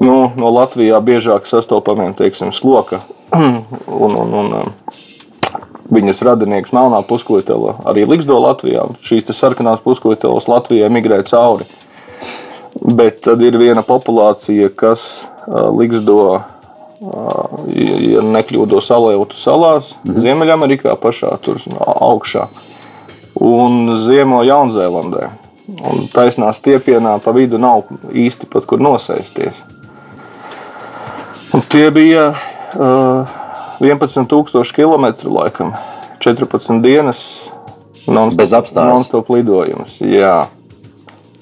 nu, 0.00 0.30
no 0.36 0.50
Latvijā 0.54 1.00
biežāk 1.04 1.48
sastopamiem 1.48 2.14
teiksim, 2.18 2.52
sloka 2.52 3.02
un, 3.36 4.14
un, 4.16 4.34
un 4.42 4.54
um, 4.60 4.72
viņas 5.90 6.22
radinieks 6.26 6.74
melnā 6.76 7.02
puskojtela 7.06 7.76
arī 7.90 8.06
Ligzdo 8.08 8.38
Latvijā. 8.42 8.86
Šīs 9.04 9.30
sarkanās 9.36 9.82
puskojtelas 9.84 10.48
Latvijai 10.50 10.90
migrē 10.92 11.22
cauri. 11.28 11.66
Bet 12.80 13.20
tad 13.26 13.42
ir 13.42 13.58
viena 13.58 13.82
populācija, 13.84 14.70
kas 14.70 15.26
uh, 15.26 15.68
Ligzdo, 15.74 16.20
uh, 16.38 17.70
ja 17.74 18.22
nekļūdos, 18.24 18.90
Aleutu 18.94 19.36
salās, 19.36 19.96
-hmm. 19.98 20.22
Ziemeļamerikā 20.22 20.94
pašā 20.96 21.34
tur 21.42 21.58
augšā 21.80 22.46
un 23.40 23.96
ziemo 23.96 24.42
Jaunzēlandē. 24.44 25.28
Un 25.70 26.06
taisnā 26.10 26.50
stiepienā 26.56 27.18
pa 27.22 27.34
vidu 27.36 27.60
nav 27.60 27.90
īsti 28.10 28.48
pat 28.50 28.66
kur 28.68 28.82
nosēsties. 28.82 29.60
Un 31.54 31.62
tie 31.70 31.88
bija 31.94 32.30
uh, 32.34 33.36
11,000 33.82 34.74
km, 34.76 35.06
laikam, 35.30 35.74
14 36.22 36.82
dienas. 36.84 37.22
Bez 38.10 38.54
apstākļiem. 38.56 38.96
Non-stop 38.96 39.28
lidojums. 39.30 40.00
Jā. 40.02 40.48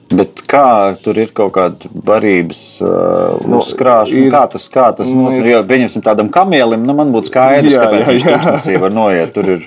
Bet 0.08 0.40
kā 0.48 0.96
tur 1.04 1.18
ir 1.20 1.30
kaut 1.36 1.52
kāda 1.56 1.90
barības 1.92 2.60
uh, 2.80 3.38
nu, 3.44 3.60
uzkrāšana? 3.60 4.24
Ir, 4.24 4.30
kā 4.32 4.42
tas, 4.52 4.64
kā 4.72 4.86
tas 4.96 5.12
nu, 5.16 5.28
ir, 5.36 5.50
jo, 5.52 5.60
pieņemsim 5.68 6.04
tādam 6.04 6.30
kamielim, 6.32 6.86
nu, 6.88 6.96
man 6.96 7.12
būtu 7.12 7.28
skaidrs, 7.28 7.74
jā, 7.74 7.84
kāpēc 7.84 8.06
jā, 8.08 8.14
viņš 8.16 8.26
tūkstnesī 8.28 8.78
var 8.80 8.96
noiet. 8.96 9.34
Tur 9.36 9.52
ir, 9.56 9.66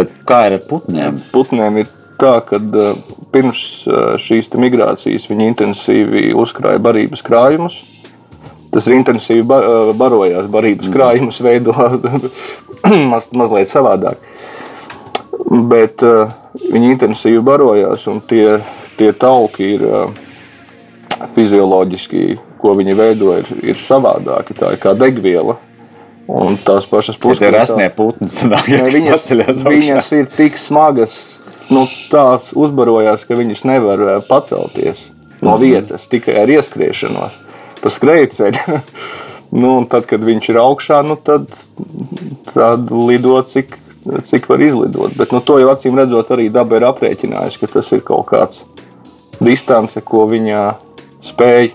bet 0.00 0.12
kā 0.26 0.42
ir 0.48 0.58
ar 0.58 0.66
putniem? 0.66 1.22
Putniem 1.30 1.82
ir 1.84 1.90
tā, 2.20 2.34
ka 2.46 2.60
uh, 2.60 3.00
pirms 3.34 3.62
uh, 3.88 4.14
šīs 4.20 4.52
migrācijas 4.60 5.28
viņi 5.30 5.48
intensīvi 5.52 6.30
uzkrāja 6.36 6.82
barības 6.82 7.24
krājumus. 7.26 7.80
Tas 8.70 8.86
ir 8.86 8.94
intensīvi 9.00 9.42
barojās, 9.98 10.46
barības 10.46 10.86
mm. 10.86 10.94
krājumus 10.94 11.40
veido 11.42 11.74
maz, 13.10 13.26
mazliet 13.34 13.66
savādāk. 13.66 14.20
Bet 15.66 16.04
viņi 16.70 16.92
intensīvi 16.92 17.40
barojās, 17.42 18.04
un 18.12 18.20
tie, 18.22 18.60
tie 18.94 19.10
tauki 19.10 19.72
ir 19.74 19.82
fizioloģiski, 21.34 22.38
ko 22.60 22.76
viņi 22.78 22.94
veido, 22.96 23.34
ir, 23.40 23.50
ir 23.72 23.80
savādāki. 23.80 24.56
Tā 24.56 24.74
ir 24.76 24.80
kā 24.82 24.94
degviela. 24.98 25.58
Un 26.30 26.54
tās 26.62 26.86
pašas 26.86 27.18
puses 27.18 27.42
ir 27.42 27.54
rasnie 27.56 27.88
putni. 27.94 28.28
Viņas, 28.30 29.24
viņas 29.66 30.10
ir 30.14 30.28
tik 30.36 30.58
smagas, 30.60 31.14
nu, 31.70 31.86
tās 32.10 32.52
uzbarojās, 32.56 33.24
ka 33.26 33.38
viņas 33.38 33.64
nevar 33.68 34.04
pacelties 34.28 35.08
no 35.40 35.54
mhm. 35.54 35.62
vietas 35.62 36.08
tikai 36.10 36.36
ar 36.42 36.52
ieskriešanos 36.52 37.38
pa 37.80 37.92
skrejceļu. 37.92 38.80
nu, 39.62 39.76
tad, 39.90 40.06
kad 40.10 40.24
viņš 40.24 40.50
ir 40.52 40.60
augšā, 40.62 41.00
nu, 41.06 41.16
tad, 41.16 41.48
tad 42.52 42.92
lido 42.92 43.38
cik, 43.46 43.78
cik 44.28 44.50
var 44.50 44.62
izlidot. 44.64 45.16
Bet 45.18 45.32
nu, 45.34 45.40
to 45.44 45.58
jau 45.62 45.72
acīm 45.72 45.96
redzot, 45.98 46.30
arī 46.34 46.50
daba 46.52 46.78
ir 46.78 46.88
aprēķinājusi, 46.90 47.62
ka 47.62 47.72
tas 47.78 47.90
ir 47.96 48.04
kaut 48.06 48.28
kāds 48.30 48.64
distance, 49.40 50.00
ko 50.04 50.26
viņa 50.30 50.68
spēj 51.32 51.74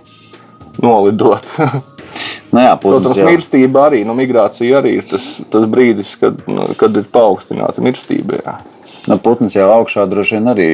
nolidot. 0.84 1.52
Nu 2.56 2.62
jā, 2.64 2.75
Protams, 2.80 3.18
jau. 3.20 3.25
mirstība 3.28 3.82
arī, 3.90 4.06
nu, 4.08 4.14
migrācija 4.16 4.78
arī 4.80 4.94
ir 5.02 5.08
tas, 5.10 5.25
tas 5.52 5.66
brīdis, 5.68 6.14
kad, 6.22 6.38
nu, 6.48 6.70
kad 6.80 6.96
ir 6.96 7.04
paaugstināta 7.12 7.84
mirstība. 7.84 8.38
Jā. 8.40 8.54
Nu, 9.05 9.19
putns 9.21 9.53
jau 9.53 9.67
augšā 9.69 10.07
droši 10.09 10.39
vien 10.39 10.50
arī 10.50 10.67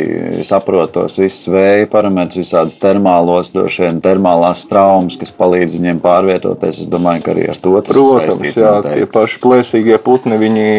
saprot 0.48 0.94
tos 0.96 1.18
visus 1.20 1.50
vēja 1.52 1.90
parametrus, 1.92 2.40
visādas 2.40 2.78
termālos, 2.80 3.52
droši 3.52 3.84
vien 3.84 4.00
termālās 4.04 4.64
traumas, 4.70 5.18
kas 5.20 5.34
palīdz 5.36 5.76
viņiem 5.76 6.00
pārvietoties. 6.04 6.80
Es 6.86 6.88
domāju, 6.92 7.26
ka 7.26 7.34
arī 7.36 7.50
ar 7.52 7.60
to 7.60 7.76
tas 7.84 7.98
Protams, 7.98 8.24
ir 8.24 8.32
saistīts. 8.32 8.62
Jā, 8.64 8.72
noteikti. 8.78 9.02
tie 9.02 9.12
paši 9.18 9.42
plēsīgie 9.44 10.00
putni, 10.06 10.40
viņi, 10.40 10.70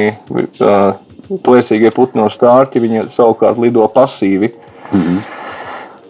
plēsīgie 1.45 1.93
putni 1.93 2.23
no 2.23 2.31
stārķa, 2.33 2.85
viņi 2.87 3.07
savukārt 3.13 3.61
lido 3.61 3.85
pasīvi. 3.93 4.55
Mm 4.93 5.05
-hmm. 5.05 5.23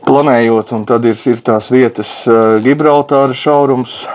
Planējot, 0.06 0.72
un 0.78 0.84
tad 0.86 1.04
ir, 1.04 1.18
ir 1.26 1.42
tās 1.42 1.70
vietas, 1.70 2.22
Gibraltāra 2.62 3.34
šaurums, 3.34 4.06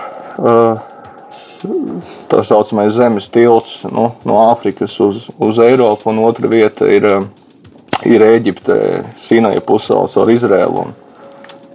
tā 2.30 2.42
saucamais 2.46 2.92
zemes 2.94 3.28
tilts 3.32 3.82
nu, 3.90 4.10
no 4.28 4.38
Āfrikas 4.48 4.94
uz, 5.02 5.26
uz 5.38 5.58
Eiropu, 5.62 6.10
un 6.12 6.22
otra 6.26 6.50
vieta 6.50 6.86
ir, 6.90 7.08
ir 8.06 8.24
Eģipte, 8.28 8.78
Sinaja 9.18 9.62
pusauts 9.64 10.18
ar 10.20 10.30
Izrēlu. 10.32 10.86
Un, 10.86 10.94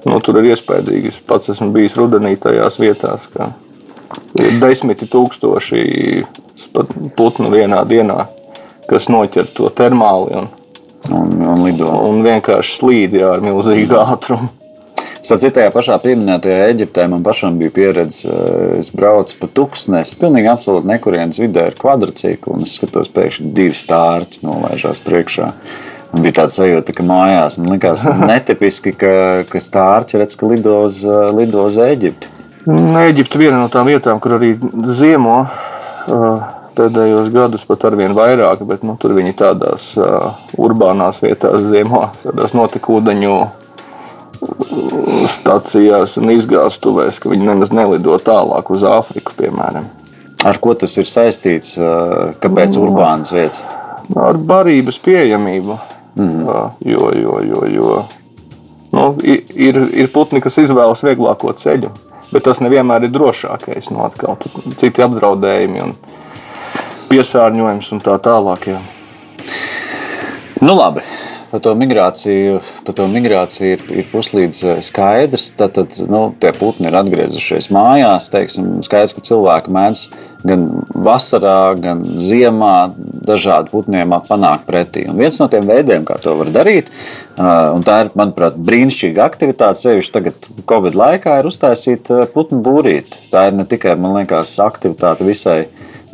nu, 0.06 0.20
tur 0.24 0.40
ir 0.42 0.52
iespaidīgi. 0.54 1.13
Es 1.13 1.20
pats 1.28 1.52
esmu 1.54 1.72
bijis 1.75 1.98
rudenī 2.00 2.36
tajās 2.40 2.80
vietās, 2.82 3.28
ka 3.34 3.52
ir 4.40 4.58
desmiti 4.62 5.08
tūkstoši 5.10 5.84
putnu 7.18 7.52
vienā 7.54 7.84
dienā, 7.90 8.28
kas 8.90 9.10
noķer 9.12 9.50
to 9.56 9.70
termāli 9.74 10.42
un, 10.42 10.52
un, 11.12 11.40
un, 11.54 11.86
un 12.10 12.25
vienkārši 12.25 12.78
slīd 12.80 13.18
jā, 13.20 13.36
ar 13.38 13.46
milzīgu 13.46 14.00
ātrumu. 14.04 14.52
Starp 15.24 15.53
tajā 15.56 15.70
pašā 15.72 15.96
pieminētajā 16.03 16.63
Eģiptē 16.74 17.06
man 17.08 17.22
pašam 17.24 17.56
bija 17.56 17.72
pieredze. 17.72 18.27
Eh, 18.27 18.80
es 18.82 18.89
braucu 18.92 19.38
pa 19.39 19.48
tūkstnesi, 19.48 20.18
pilnīgi 20.20 20.50
absolūti 20.51 20.89
nekurienes 20.89 21.39
vidē 21.39 21.70
ar 21.70 21.77
kvadrciklu, 21.80 22.58
un 22.58 22.65
es 22.68 22.74
skatos, 22.75 23.08
pēkšņi 23.15 23.53
divi 23.56 23.77
stārķi 23.80 24.44
nolaižās 24.44 25.00
priekšā. 25.06 25.48
Man 26.12 26.27
bija 26.27 26.42
tāds 26.42 26.60
sajūta, 26.60 26.96
ka 26.98 27.08
mājās 27.08 27.56
man 27.62 27.72
likās 27.72 28.03
netipiski, 28.34 28.92
ka, 29.00 29.13
ka 29.48 29.63
stārķi 29.63 30.20
redz, 30.20 30.36
ka 30.36 30.51
lido 30.51 30.82
uz, 30.89 31.00
eh, 31.08 31.32
lido 31.39 31.63
uz 31.72 31.80
Eģipti. 31.80 32.36
Eģipte 32.68 33.39
ir 33.39 33.46
viena 33.46 33.63
no 33.63 33.72
tām 33.72 33.88
vietām, 33.88 34.20
kur 34.24 34.36
arī 34.42 34.58
ziemo. 34.92 35.39
Uh, 36.03 36.44
pēdējos 36.75 37.32
gados 37.32 37.63
pat 37.68 37.84
ar 37.88 37.96
vien 37.96 38.12
vairāk, 38.18 38.63
bet 38.68 38.84
nu, 38.84 38.98
tur 39.00 39.15
viņi 39.15 39.36
tādās 39.39 39.92
urbānās 40.60 41.22
vietās 41.24 41.63
ziemo, 41.70 42.10
tādās 42.25 42.56
notekūdeņu 42.58 43.36
stācijās 45.32 46.18
un 46.20 46.32
izgāstuvēs, 46.34 47.20
ka 47.22 47.32
viņi 47.32 47.48
nemaz 47.48 47.74
nelido 47.76 48.18
tālāk 48.22 48.72
uz 48.74 48.86
Āfriku, 48.88 49.36
piemēram. 49.38 49.88
Ar 50.44 50.60
ko 50.60 50.74
tas 50.76 50.96
ir 51.00 51.08
saistīts? 51.08 51.78
Kāpēc 52.44 52.76
no, 52.76 52.88
urbānas 52.88 53.32
vietas? 53.36 53.64
Ar 54.20 54.38
barības 54.38 55.00
pieejamību. 55.04 55.78
Mm. 56.20 56.42
Jo, 56.86 57.10
jo, 57.18 57.38
jo, 57.42 57.62
jo 57.74 57.94
nu, 58.94 59.06
ir, 59.26 59.80
ir 59.98 60.12
putni, 60.14 60.44
kas 60.44 60.60
izvēlas 60.62 61.02
vieglāko 61.02 61.56
ceļu, 61.58 61.90
bet 62.30 62.46
tas 62.46 62.62
nevienmēr 62.62 63.08
ir 63.08 63.14
drošākais. 63.16 63.90
No 63.90 64.04
nu, 64.04 64.10
atkal, 64.12 64.38
citi 64.78 65.06
apdraudējumi 65.06 65.86
un 65.88 65.96
piesārņojums 67.10 67.94
un 67.96 68.04
tā 68.04 68.20
tālāk. 68.22 68.70
Jā. 68.76 68.84
Nu, 70.62 70.76
labi 70.78 71.02
par 71.53 71.62
to 71.62 71.75
migrāciju, 71.77 72.62
par 72.81 72.95
to 72.98 73.05
migrāciju 73.12 73.75
ir, 73.75 73.81
ir 74.01 74.07
puslīdz 74.10 74.62
eh, 74.65 74.79
skaidrs. 74.81 75.51
Tad, 75.60 75.75
tad 75.77 76.00
nu, 76.10 76.25
tie 76.41 76.50
putni 76.57 76.89
ir 76.89 76.98
atgriezušies 76.98 77.69
mājās. 77.74 78.31
Teiksim, 78.33 78.79
skaidrs, 78.86 79.13
ka 79.13 79.22
cilvēki 79.27 79.74
mēdz 79.75 80.01
gan 80.50 80.65
vasarā, 81.05 81.75
gan 81.79 82.01
ziemā 82.19 82.74
dažādi 82.98 83.69
putniem 83.72 84.17
panākt 84.25 84.65
pretī. 84.67 85.05
Un 85.07 85.22
viens 85.22 85.38
no 85.39 85.48
tiem 85.51 85.69
veidiem, 85.69 86.03
kā 86.10 86.17
to 86.25 86.33
var 86.41 86.50
darīt, 86.57 86.89
eh, 86.89 87.45
un 87.45 87.86
tā 87.86 88.01
ir, 88.01 88.12
manuprāt, 88.17 88.57
brīnišķīga 88.57 89.29
aktivitāte, 89.29 89.83
sevišķi 89.86 90.17
tagad, 90.17 90.51
Covid 90.69 90.98
laikā, 90.98 91.38
ir 91.38 91.53
uztaisīt 91.53 92.10
eh, 92.10 92.25
putnu 92.33 92.65
būrīti. 92.65 93.27
Tā 93.29 93.51
ir 93.51 93.62
ne 93.62 93.69
tikai, 93.69 93.93
man 93.93 94.17
liekas, 94.17 94.57
aktivitāte 94.65 95.29
visai, 95.29 95.67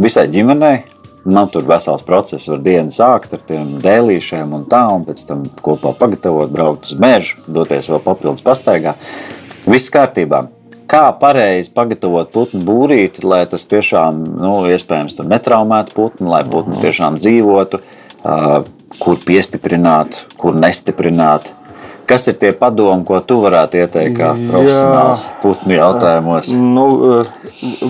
visai 0.04 0.28
ģimenei 0.28 0.84
Nav 1.30 1.52
tur 1.54 1.66
vesels 1.70 2.02
process, 2.06 2.50
var 2.50 2.62
dienu 2.66 2.90
sākt 2.94 3.36
ar 3.38 3.42
tiem 3.46 3.76
dēlīšiem 3.84 4.54
un 4.56 4.64
tā, 4.70 4.82
un 4.96 5.04
pēc 5.06 5.26
tam 5.30 5.44
kopā 5.66 5.94
pagatavot, 6.00 6.50
braukt 6.54 6.90
uz 6.90 6.96
mežu, 6.98 7.38
doties 7.46 7.90
vēl 7.92 8.02
papildus 8.06 8.46
pastaigā. 8.46 8.96
Viss 9.70 9.92
kārtībā. 9.94 10.48
Kā 10.90 11.04
pareizi 11.22 11.70
pagatavot 11.76 12.32
putnu 12.34 12.64
būrīti, 12.66 13.22
lai 13.30 13.44
tas 13.50 13.68
tiešām, 13.70 14.24
nu, 14.42 14.54
iespējams, 14.74 15.14
tur 15.20 15.30
netraumētu 15.30 15.94
putnu, 15.94 16.32
lai 16.32 16.42
putnu 16.50 16.80
tiešām 16.82 17.20
dzīvotu, 17.22 17.84
kur 18.98 19.22
piestiprināt, 19.28 20.24
kur 20.42 20.58
nestiprināt. 20.58 21.54
Kas 22.10 22.26
ir 22.28 22.40
tie 22.42 22.50
padomi, 22.58 23.04
ko 23.06 23.20
tu 23.22 23.36
varētu 23.44 23.78
ieteikt 23.84 24.16
kā 24.18 24.32
profesionāls 24.50 25.28
putnu 25.44 25.76
jautājumos? 25.76 26.50
Nu, 26.58 26.86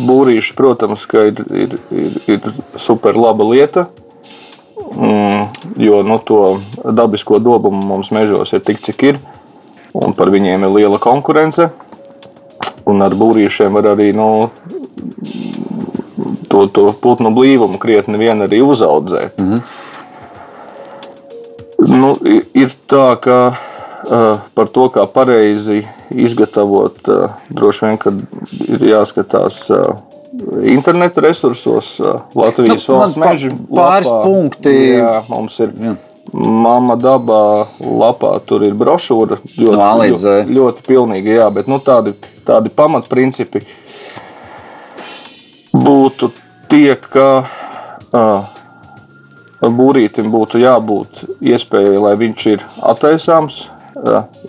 būrīši, 0.09 0.55
protams, 0.57 1.05
ir, 1.15 1.39
ir, 1.55 1.75
ir, 1.95 2.17
ir 2.35 2.39
super 2.75 3.15
laba 3.15 3.47
lieta. 3.47 3.85
Mm, 4.91 5.45
jo 5.79 6.01
nu, 6.03 6.17
to 6.19 6.59
dabisko 6.83 7.39
dabumu 7.39 7.79
mums 7.93 8.11
mežos 8.11 8.51
ir 8.51 8.59
tik, 8.65 8.81
cik 8.83 9.05
ir. 9.07 9.21
Un 9.95 10.11
par 10.17 10.27
viņiem 10.33 10.67
ir 10.67 10.75
liela 10.75 10.99
konkurence. 10.99 11.69
Un 12.89 12.99
ar 13.05 13.15
būrīšiem 13.15 13.71
var 13.79 13.93
arī 13.93 14.11
nu, 14.17 14.49
to, 16.49 16.65
to 16.67 16.89
putnu 17.01 17.31
blīvumu 17.35 17.79
krietni 17.79 18.19
vien 18.19 18.41
arī 18.43 18.59
uzaudzēt. 18.65 19.39
Mm 19.39 19.47
-hmm. 19.47 19.61
nu, 21.87 22.17
ir 22.53 22.69
tā, 22.87 23.15
ka 23.15 23.53
par 24.55 24.69
to, 24.73 24.87
kā 24.93 25.05
pareizi 25.11 25.83
izgatavot, 26.09 27.01
uh, 27.11 27.39
droši 27.49 27.85
vien 27.85 28.21
ir 28.67 28.85
jāskatās. 28.93 29.65
Uh, 29.73 30.05
interneta 30.63 31.21
resursos, 31.21 31.97
Latvijas 32.35 32.85
nu, 32.87 32.99
valsts 32.99 33.19
meža 33.19 33.49
pāris 33.73 34.11
lapā. 34.11 34.21
punkti. 34.23 34.75
Jā, 34.99 35.17
mums 35.29 35.59
ir 35.63 35.73
jā. 35.73 35.95
Mama 36.29 36.93
dabā 36.93 37.65
lapā 37.81 38.35
tur 38.45 38.61
ir 38.67 38.75
brošūra. 38.77 39.39
Ļoti, 39.49 39.73
no 39.73 39.87
ļoti, 39.97 40.35
ļoti 40.59 40.83
pilnīgi, 40.85 41.33
jā, 41.39 41.47
bet 41.53 41.69
nu, 41.71 41.79
tādi, 41.81 42.13
tādi 42.45 42.69
pamatprincipi 42.69 43.63
būtu 45.73 46.29
tie, 46.69 46.93
ka 47.01 47.27
uh, 47.41 48.59
būrītim 49.65 50.29
būtu 50.31 50.61
jābūt 50.61 51.23
iespējai, 51.41 51.97
lai 51.97 52.13
viņš 52.19 52.45
ir 52.53 52.65
attaisāms, 52.93 53.65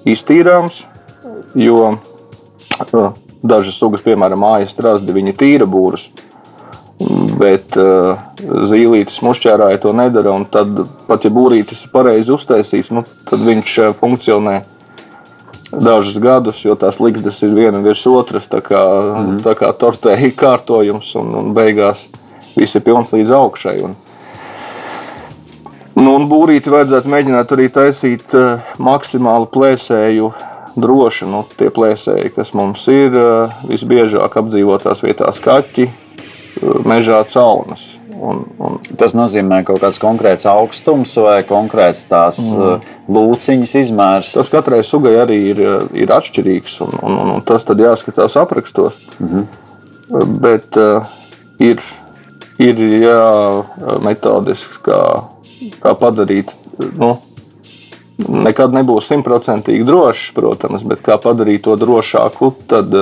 iztīrāms, 0.09 0.85
jo 1.59 1.95
dažas 3.43 3.79
sugas, 3.81 4.03
piemēram, 4.05 4.43
mājas 4.45 4.75
strāzdi, 4.75 5.15
viņi 5.17 5.37
tīra 5.41 5.69
būrus. 5.71 6.09
Bet 7.41 7.77
zīlītis 8.69 9.23
mušķērāja 9.25 9.81
to 9.81 9.95
nedara. 9.97 10.35
Tad, 10.53 10.83
pat 11.09 11.25
ja 11.25 11.31
būrītis 11.33 11.87
ir 11.87 11.95
pareizi 11.95 12.35
uztaisīts, 12.35 12.93
nu, 12.93 13.07
tad 13.31 13.41
viņš 13.47 13.79
funkcionē 14.01 14.59
dažus 15.71 16.19
gadus, 16.19 16.65
jo 16.65 16.75
tās 16.79 16.99
likdes 17.01 17.41
ir 17.47 17.55
viena 17.55 17.81
virs 17.83 18.03
otras, 18.11 18.49
tā 18.51 18.61
kā, 18.65 18.81
mm. 18.81 19.41
tā 19.47 19.55
kā 19.59 19.71
tortēji 19.73 20.35
kārtojums, 20.43 21.15
un, 21.21 21.33
un 21.41 21.53
beigās 21.57 22.07
viss 22.57 22.77
ir 22.77 22.85
pilns 22.85 23.15
līdz 23.15 23.33
augšai. 23.39 23.77
Un, 23.87 23.97
nu, 26.01 26.15
un 26.17 26.27
būrīti 26.31 26.73
vajadzētu 26.73 27.13
mēģināt 27.13 27.55
arī 27.57 27.69
taisīt 27.73 28.35
uh, 28.37 28.73
maksimāli 28.83 29.51
plēsēju 29.55 30.33
droši. 30.81 31.29
Nu, 31.31 31.45
tie 31.59 31.71
plēsēji, 31.75 32.35
kas 32.37 32.55
mums 32.57 32.87
ir, 32.93 33.17
uh, 33.17 33.63
visbiežāk 33.69 34.37
apdzīvotās 34.43 35.05
vietās 35.07 35.41
kaķi, 35.45 35.89
uh, 35.91 36.79
mežā 36.89 37.23
caunas. 37.31 37.87
Un, 38.21 38.43
un 38.61 38.71
Tas 39.01 39.15
nozīmē 39.17 39.63
kaut 39.65 39.81
kāds 39.81 40.01
konkrēts 40.03 40.45
augstums 40.51 41.15
vai 41.23 41.39
konkrēts 41.49 42.03
tās 42.11 42.41
mm. 42.53 42.91
lūciņas 43.13 43.73
izmērs. 43.81 44.35
Tas 44.37 44.51
katrai 44.53 44.83
sugai 44.85 45.15
arī 45.23 45.39
ir, 45.55 45.63
ir 45.97 46.13
atšķirīgs, 46.13 46.75
un, 46.85 46.99
un, 47.01 47.17
un, 47.23 47.33
un 47.39 47.45
tas 47.49 47.65
tad 47.65 47.81
jāskatās 47.81 48.37
aprakstos. 48.41 48.99
Mm 49.19 49.31
-hmm. 49.31 50.37
Bet 50.43 50.77
uh, 50.77 51.07
ir, 51.63 51.81
ir 52.59 52.83
jā, 53.07 53.65
metodisks, 54.05 54.81
kā, 54.85 55.01
kā 55.83 55.95
padarīt. 55.99 56.55
Nu, 56.97 57.17
nekad 58.29 58.75
nebūs 58.77 59.11
simtprocentīgi 59.11 59.85
drošs, 59.89 60.33
protams, 60.37 60.85
bet 60.89 61.05
kā 61.05 61.19
padarīt 61.21 61.65
to 61.67 61.77
drošāku, 61.81 62.53
tad 62.71 62.95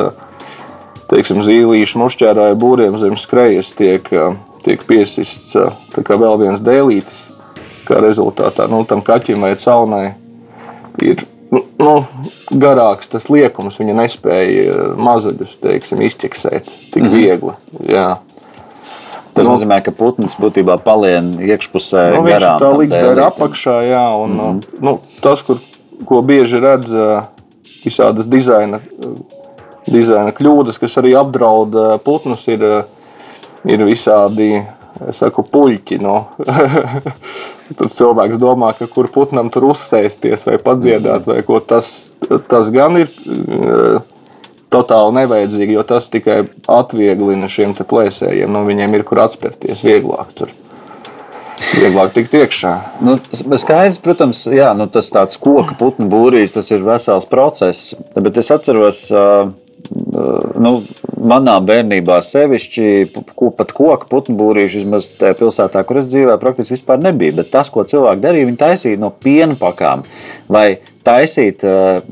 teiksim, 1.09 1.43
zīlīšu 1.47 2.03
mušķērāju 2.03 2.59
būriem 2.61 2.99
zem 3.01 3.17
skrejas 3.19 3.73
tiek 3.79 4.11
tiek 4.69 4.85
piesists 4.85 5.57
vēl 5.95 6.39
viens 6.43 6.63
dēlītis. 6.63 7.25
Kā 7.89 8.03
rezultātā 8.05 8.67
nu, 8.69 8.83
tam 8.85 9.01
kaķim 9.05 9.47
vai 9.47 9.55
caunai 9.57 10.05
ir 11.01 11.25
nu, 11.55 11.63
nu, 11.81 11.93
garāks 12.53 13.09
tas 13.09 13.31
liekums. 13.33 13.79
Viņa 13.81 13.97
nespēja 14.03 14.89
mazuļus 15.01 15.57
teiksim, 15.63 16.03
izķeksēt 16.05 16.69
tik 16.93 17.03
mm 17.03 17.09
-hmm. 17.09 17.15
viegli. 17.15 17.55
Jā. 17.89 18.09
Tas 19.39 19.47
nu, 19.47 19.55
nozīmē, 19.55 19.81
ka 19.87 19.95
putns 19.95 20.37
būtībā 20.41 20.79
palien 20.85 21.33
iekšpusē 21.47 22.05
nu, 22.17 22.27
garām. 22.27 22.61
Tā 22.63 22.75
līnija 22.75 23.15
ir 23.15 23.23
apakšā, 23.29 23.79
jā, 23.89 24.05
un 24.25 24.35
mm 24.35 24.45
-hmm. 24.45 24.85
nu, 24.85 24.99
tas, 25.25 25.43
kur, 25.47 25.63
ko 26.05 26.23
bieži 26.23 26.61
redz 26.61 26.93
visādas 27.85 28.27
dizaina, 28.27 28.81
dizaina 29.87 30.35
kļūdas, 30.35 30.79
kas 30.79 30.99
arī 30.99 31.15
apdraud 31.19 31.77
putnus, 32.05 32.49
ir 32.49 32.65
ir 33.67 33.85
visādi 33.87 34.53
saku, 35.15 35.45
puļķi. 35.47 36.01
No. 36.03 36.17
Tad 37.79 37.93
cilvēks 37.95 38.41
domā, 38.41 38.73
ka 38.79 38.89
kur 38.91 39.11
putnam 39.13 39.51
tur 39.53 39.69
uzsēsties 39.71 40.47
vai 40.49 40.57
padziedāt, 40.63 41.27
vai 41.29 41.43
ko 41.47 41.61
tas, 41.61 42.13
tas 42.49 42.71
gan 42.75 42.97
ir 43.03 43.11
eh, 43.13 43.99
totāli 44.73 45.17
nevajadzīgi, 45.23 45.77
jo 45.77 45.85
tas 45.89 46.09
tikai 46.13 46.41
atvieglina 46.69 47.51
šiem 47.51 47.75
plēsējiem. 47.79 48.51
Nu, 48.53 48.65
viņiem 48.69 48.97
ir 48.99 49.05
kur 49.09 49.23
atspērties 49.25 49.85
vieglāk. 49.87 50.33
Tur. 50.37 50.53
Vieglāk 51.79 52.13
tikt 52.15 52.37
iekšā. 52.39 52.73
Nu, 53.05 53.17
skaidrs, 53.33 54.01
protams, 54.03 54.45
jā, 54.53 54.71
nu, 54.79 54.87
tas 54.93 55.11
tāds 55.15 55.39
koka 55.41 55.77
putnu 55.79 56.07
būrīs, 56.13 56.55
tas 56.55 56.71
ir 56.71 56.85
vesels 56.87 57.27
process. 57.29 57.95
Bet 58.15 58.39
es 58.41 58.51
atceros, 58.55 59.05
uh, 59.13 59.51
nu, 60.59 60.73
manā 61.19 61.57
bērnībā 61.65 62.19
sevišķi 62.25 62.87
pat 63.59 63.73
koku 63.77 64.09
putnu 64.11 64.37
būrīšu, 64.39 64.83
vismaz 64.83 65.11
tajā 65.19 65.37
pilsētā, 65.39 65.83
kur 65.87 66.01
es 66.01 66.11
dzīvoju, 66.13 66.39
praktiski 66.43 66.77
vispār 66.77 67.01
nebija. 67.03 67.37
Bet 67.41 67.51
tas, 67.55 67.71
ko 67.73 67.85
cilvēki 67.89 68.25
darīja, 68.25 68.49
viņi 68.51 68.61
taisīja 68.61 69.03
no 69.03 69.11
piena 69.11 69.59
pakām 69.59 70.05
vai 70.49 70.81
taisīt 71.09 71.63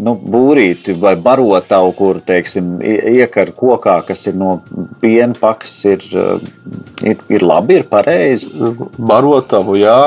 nu, 0.00 0.14
būrīti 0.16 0.94
vai 1.00 1.14
barotavu, 1.20 1.92
kur 1.96 2.20
teiksim, 2.24 2.78
iekar 2.84 3.52
kokā, 3.56 3.98
kas 4.06 4.26
ir 4.30 4.38
no 4.40 4.58
piena 5.02 5.36
pakas, 5.36 5.74
ir, 5.88 6.06
ir, 7.04 7.20
ir 7.32 7.44
labi, 7.44 7.80
ir 7.80 7.86
pareizi. 7.90 8.48
Barotavu, 8.96 9.76
jā, 9.80 10.00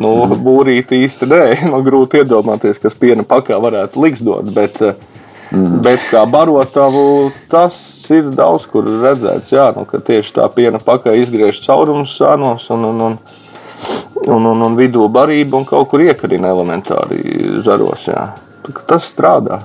nu, 0.00 0.14
būrīti 0.34 1.04
īsti 1.06 1.30
nē. 1.30 1.42
Man 1.72 1.84
grūti 1.86 2.20
iedomāties, 2.22 2.82
kas 2.82 2.98
piena 2.98 3.24
pakā 3.28 3.60
varētu 3.62 4.04
liksdot. 4.04 4.52
Bet, 4.54 4.82
uh, 4.84 5.13
Mm. 5.52 5.80
Bet 5.84 6.06
kā 6.10 6.24
barotavu, 6.30 7.30
tas 7.52 7.76
ir 8.14 8.30
daudz 8.34 8.66
kur 8.70 8.86
redzēts. 9.02 9.52
Jā, 9.54 9.68
nu, 9.76 9.84
tieši 9.84 10.36
tā 10.38 10.48
piena 10.54 10.80
pakaļ 10.82 11.20
izgriež 11.20 11.60
caurumus 11.66 12.16
sānos 12.18 12.70
un, 12.74 12.86
un, 12.88 13.02
un, 13.08 13.18
un, 14.24 14.48
un, 14.54 14.64
un 14.68 14.78
vidū 14.78 15.06
barību 15.12 15.60
un 15.60 15.68
kaut 15.68 15.90
kur 15.92 16.04
iekarina 16.04 16.52
elementāri 16.54 17.60
zaros. 17.64 18.08
Jā. 18.10 18.30
Tas 18.88 19.10
strādā. 19.12 19.60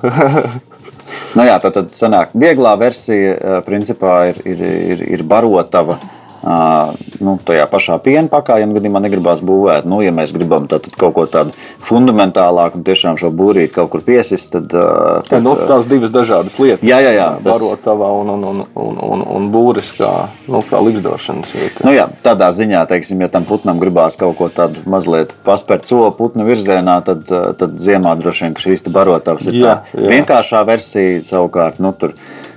nu 1.36 1.48
jā, 1.48 1.56
tā 1.62 1.72
tad 1.72 1.92
sanāk, 1.96 2.36
vieglā 2.36 2.76
versija 2.80 3.60
principā 3.66 4.26
ir, 4.30 4.42
ir, 4.44 4.64
ir, 4.94 5.06
ir 5.16 5.26
barotava 5.26 5.98
nu, 6.42 7.34
tajā 7.44 7.66
pašā 7.70 7.98
piena 8.04 8.28
pakā, 8.32 8.58
ja 8.60 8.68
gadījumā 8.70 9.02
negribās 9.04 9.42
būvēt. 9.44 9.88
Nu, 9.88 10.00
ja 10.04 10.12
mēs 10.14 10.32
gribam 10.36 10.68
tad, 10.70 10.86
tad 10.86 10.96
kaut 11.00 11.14
ko 11.16 11.26
tādu 11.30 11.54
fundamentālāku 11.84 12.80
un 12.80 12.86
tiešām 12.86 13.18
šo 13.20 13.32
būrīti 13.34 13.74
kaut 13.76 13.90
kur 13.92 14.04
piesist, 14.06 14.50
tad. 14.54 14.72
tad 14.72 15.36
ja, 15.36 15.42
nu, 15.44 15.54
tās 15.68 15.88
divas 15.90 16.12
dažādas 16.14 16.56
lietas. 16.62 16.84
Jā, 16.86 17.00
jā, 17.04 17.12
jā. 17.16 17.28
Tas... 17.44 17.60
Barotavā 17.60 18.10
un, 18.20 18.32
un, 18.36 18.46
un, 18.52 18.62
un, 18.74 19.00
un, 19.10 19.24
un 19.36 19.48
būris 19.52 19.92
kā, 19.98 20.12
nu, 20.48 20.62
kā 20.66 20.80
likdošanas 20.84 21.54
vieta. 21.56 21.86
Nu, 21.86 21.94
jā, 21.96 22.08
tādā 22.24 22.50
ziņā, 22.56 22.86
teiksim, 22.90 23.20
ja 23.24 23.30
tam 23.32 23.48
putnam 23.48 23.82
gribās 23.82 24.16
kaut 24.20 24.38
ko 24.40 24.48
tādu 24.54 24.84
mazliet 24.90 25.34
paspērt 25.46 25.88
soli 25.90 26.12
putnu 26.16 26.46
virzienā, 26.48 27.00
tad, 27.06 27.26
tad 27.60 27.76
ziemā 27.80 28.16
droši 28.20 28.48
vien 28.48 28.56
šīs 28.64 28.88
barotavas 28.90 29.50
ir 29.50 29.60
jā, 29.60 29.64
tā 29.66 30.00
jā. 30.00 30.08
vienkāršā 30.14 30.64
versija 30.68 31.20
savukārt. 31.34 31.80
Nu, 31.82 31.92
tur, 31.96 32.16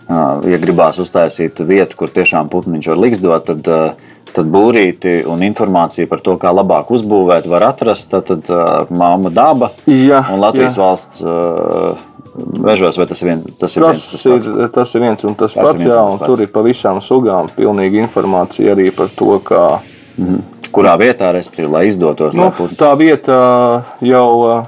ja 0.10 0.60
gribās 0.62 1.00
uztaisīt 1.02 1.62
vietu, 1.68 1.98
kur 2.00 2.12
tiešām 2.14 2.50
putniņš 2.52 2.90
var 2.92 3.02
liksdot, 3.04 3.52
tad, 3.52 4.00
tad 4.34 4.50
būrīti 4.54 5.22
un 5.30 5.44
informācija 5.46 6.10
par 6.10 6.24
to, 6.26 6.36
kā 6.42 6.54
labāk 6.54 6.92
uzbūvēt, 6.94 7.48
var 7.52 7.70
atrast. 7.72 8.12
Tad, 8.14 8.32
tad 8.48 8.92
māma 8.94 9.32
daba 9.34 9.72
jā, 9.88 10.24
un 10.34 10.44
Latvijas 10.44 10.80
jā. 10.80 10.88
valsts. 10.88 11.24
Mežos, 12.34 12.98
vai 12.98 13.06
tas 13.06 13.20
ir, 13.22 13.28
vien, 13.30 13.42
tas 13.62 13.76
ir 13.78 13.84
tas 13.84 13.86
viens 13.86 14.06
tas 14.10 14.24
pats? 14.26 14.46
Ir, 14.50 14.70
tas 14.74 14.94
ir 14.98 15.04
viens 15.04 15.26
un 15.30 15.36
tas, 15.38 15.54
tas 15.54 15.70
pats, 15.70 15.84
jā, 15.86 16.00
un 16.02 16.18
pats. 16.18 16.32
tur 16.32 16.42
ir 16.42 16.50
pa 16.50 16.64
visām 16.66 16.98
sugām 16.98 17.52
pilnīga 17.54 18.00
informācija 18.02 18.74
arī 18.74 18.90
par 18.96 19.12
to, 19.14 19.38
kā. 19.46 19.66
-hmm. 20.18 20.42
Kurā 20.74 20.96
vietā, 20.98 21.30
respektīvi, 21.34 21.70
lai 21.70 21.84
izdotos? 21.88 22.34
Nu, 22.34 22.50
lai 22.50 22.78
tā 22.78 22.90
vieta 22.98 23.36
jau 24.02 24.64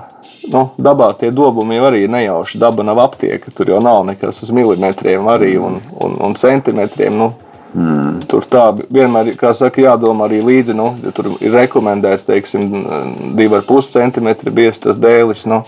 nu, 0.52 0.68
dabā 0.78 1.14
tie 1.20 1.32
dobumi 1.36 1.80
arī 1.82 2.06
ir 2.06 2.14
nejauši. 2.14 2.60
Daba 2.62 2.86
nav 2.86 3.02
aptiekta, 3.06 3.54
tur 3.56 3.74
jau 3.74 3.82
nav 3.84 4.04
nekas 4.08 4.44
uz 4.46 4.54
milimetriem 4.56 5.28
arī 5.32 5.56
un, 5.62 5.82
un, 6.00 6.20
un 6.22 6.38
centimetriem. 6.40 7.18
Nu, 7.18 7.34
Mm. 7.76 8.22
Tur 8.32 8.46
tā 8.48 8.70
vienmēr 8.72 9.34
saka, 9.52 9.82
jādomā 9.84 10.30
arī 10.30 10.40
līdzi. 10.46 10.76
Nu, 10.78 10.94
ja 11.04 11.12
tur 11.12 11.34
ir 11.44 11.52
rekomendēts, 11.52 12.24
teiksim, 12.24 12.70
2,5 13.36 13.90
cm 13.92 14.54
biezs 14.56 14.96
dēlis. 14.96 15.44
Nu, 15.52 15.66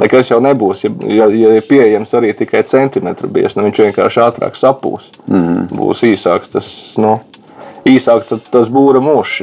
nekas 0.00 0.32
jau 0.32 0.40
nebūs. 0.42 0.82
Ja, 0.86 0.90
ja, 1.06 1.28
ja 1.30 1.54
ir 1.54 1.68
pieejams 1.68 2.14
arī 2.18 2.32
tikai 2.36 2.64
centimetru 2.66 3.30
biezs, 3.30 3.54
nu 3.56 3.68
viņš 3.68 3.82
vienkārši 3.84 4.24
ātrāk 4.26 4.58
sapūs. 4.58 5.12
Mm. 5.30 5.68
Būs 5.70 6.02
īsāks 6.10 6.50
tas, 6.56 6.68
nu, 6.98 7.20
īsāks 7.86 8.34
tas 8.50 8.72
būra 8.72 9.02
mūžs. 9.04 9.38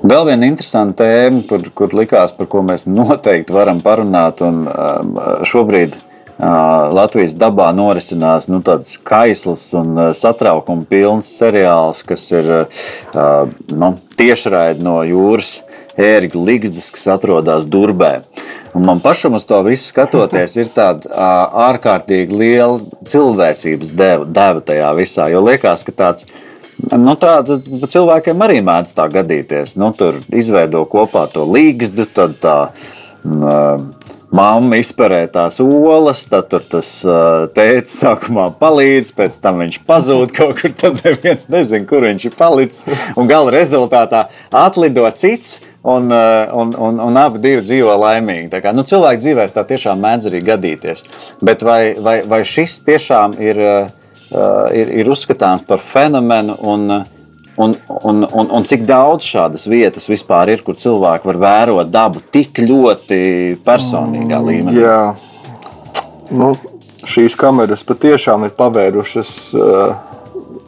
Vēl 0.00 0.30
viena 0.30 0.48
interesanta 0.48 1.04
tēma, 1.04 1.42
kur, 1.48 1.66
kur 1.76 1.92
likās, 1.96 2.32
par 2.32 2.48
ko 2.48 2.62
mēs 2.64 2.86
noteikti 2.88 3.52
varam 3.52 3.82
parunāt. 3.84 4.40
Un, 4.46 4.62
um, 4.64 5.18
šobrīd 5.44 5.98
Latvijas 6.40 7.34
dabā 7.36 7.68
norisinās 7.76 8.48
nu, 8.48 8.62
tāds 8.64 8.94
kaisls 9.04 9.66
un 9.76 9.98
satraukuma 10.16 10.86
pilns 10.88 11.28
seriāls, 11.36 12.00
kas 12.06 12.24
ir 12.32 12.48
nu, 13.12 13.90
tiešraidi 14.16 14.80
no 14.86 15.02
jūras 15.04 15.58
ērgļu 16.00 16.44
ligzdas, 16.46 16.88
kas 16.94 17.04
atrodas 17.12 17.68
Durbē. 17.68 18.22
Un 18.72 18.86
man 18.86 19.02
pašam 19.04 19.34
uz 19.36 19.44
to 19.44 19.58
visu 19.66 19.90
skatoties, 19.90 20.56
ir 20.62 20.70
tāda 20.72 21.10
ārkārtīgi 21.68 22.40
liela 22.40 22.78
cilvēcības 23.04 23.92
deva, 23.92 24.24
deva 24.24 24.64
tajā 24.64 24.94
visā. 24.96 25.28
Jo 25.28 25.42
liekas, 25.44 25.84
ka 25.84 25.92
tāds 25.92 26.30
nu, 26.96 27.14
tā, 27.20 27.38
cilvēkiem 27.90 28.46
arī 28.46 28.60
mēdz 28.66 28.94
tā 28.96 29.08
gadīties. 29.12 29.76
Nu, 29.80 29.92
tur 29.96 30.20
izveido 30.32 30.84
kopā 30.90 31.26
to 31.32 31.46
līgstu, 31.48 32.08
tad 32.08 32.38
tā. 32.42 32.58
Uh, 33.20 33.88
Māma 34.30 34.78
izpērēja 34.78 35.26
tās 35.34 35.56
olas, 35.58 36.20
tad 36.30 36.46
tur 36.52 36.62
tas 36.62 36.88
tēvs 37.56 37.94
sākumā 37.98 38.44
palīdz, 38.60 39.10
pēc 39.16 39.38
tam 39.42 39.58
viņš 39.64 39.80
pazūd 39.88 40.34
kaut 40.36 40.60
kur. 40.60 40.70
Tad 40.80 41.00
neviens 41.02 41.48
nezina, 41.50 41.82
kur 41.88 42.06
viņš 42.06 42.28
ir 42.28 42.36
palicis. 42.38 42.86
Un 43.18 43.26
gala 43.30 43.50
rezultātā 43.56 44.28
atlido 44.54 45.08
cits. 45.18 45.58
Un, 45.80 46.12
un, 46.12 46.74
un, 46.76 46.98
un 47.00 47.16
abi 47.16 47.54
dzīvo 47.56 47.94
laimīgi. 47.96 48.50
Tā 48.52 48.58
kā, 48.60 48.74
nu, 48.76 48.84
cilvēku 48.84 49.22
dzīvēs 49.22 49.54
tā 49.56 49.64
tiešām 49.64 50.02
mēdz 50.04 50.28
arī 50.28 50.42
gadīties. 50.44 51.06
Bet 51.40 51.64
vai, 51.64 51.94
vai, 51.96 52.18
vai 52.28 52.42
šis 52.44 52.82
tiešām 52.84 53.38
ir, 53.40 53.60
ir, 54.30 54.92
ir 55.02 55.10
uzskatāms 55.10 55.66
par 55.66 55.82
fenomenu? 55.84 56.58
Un, 56.60 57.00
Un, 57.60 57.74
un, 58.08 58.22
un, 58.24 58.46
un 58.56 58.64
cik 58.64 58.86
daudz 58.88 59.26
šādas 59.26 59.66
vietas 59.68 60.06
vispār 60.08 60.48
ir, 60.48 60.62
kur 60.64 60.78
cilvēki 60.80 61.28
var 61.28 61.38
vērot 61.42 61.90
dabu 61.92 62.22
tik 62.32 62.56
ļoti 62.62 63.18
personīgā 63.66 64.38
mm, 64.38 64.46
līmenī? 64.46 64.78
Jā, 64.80 65.02
nu, 66.32 66.54
šīs 67.10 67.36
kameras 67.36 67.84
patiešām 67.84 68.46
ir 68.46 68.54
pavērušas 68.56 69.32
uh, 69.58 69.92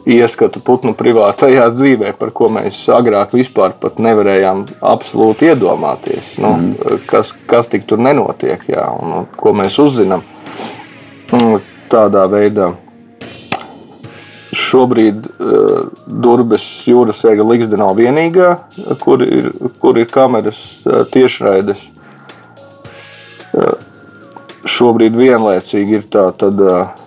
ieskatu 0.05 0.61
putnu 0.63 0.93
privātajā 0.97 1.65
dzīvē, 1.73 2.13
par 2.19 2.33
ko 2.35 2.51
mēs 2.51 2.83
agrāk 2.93 3.33
vispār 3.35 3.73
nevarējām 3.97 4.65
absolūti 4.83 5.49
iedomāties. 5.49 6.35
Nu, 6.43 6.53
mm. 6.53 7.03
kas, 7.09 7.33
kas 7.49 7.71
tik 7.71 7.87
tur 7.89 8.03
nenotiek, 8.03 8.67
jā, 8.69 8.85
un, 8.99 9.17
un 9.21 9.27
ko 9.39 9.55
mēs 9.55 9.79
uzzinām 9.81 10.21
mm, 11.31 11.59
tādā 11.91 12.27
veidā. 12.31 12.73
Šobrīd 14.53 15.27
uh, 15.27 15.87
Durbes 16.05 16.65
jūras 16.87 17.23
ega 17.29 17.45
Ligzda 17.47 17.79
nav 17.79 17.95
vienīgā, 17.97 18.49
kur 19.01 19.23
ir, 19.25 19.51
kur 19.81 19.97
ir 19.97 20.09
kameras 20.11 20.83
uh, 20.85 21.03
tiešraides. 21.13 21.87
Uh, 23.53 23.73
šobrīd 24.69 25.17
vienlaicīgi 25.17 25.99
ir 26.01 26.11
tā 26.11 26.29
tad. 26.37 26.61
Uh, 26.61 26.99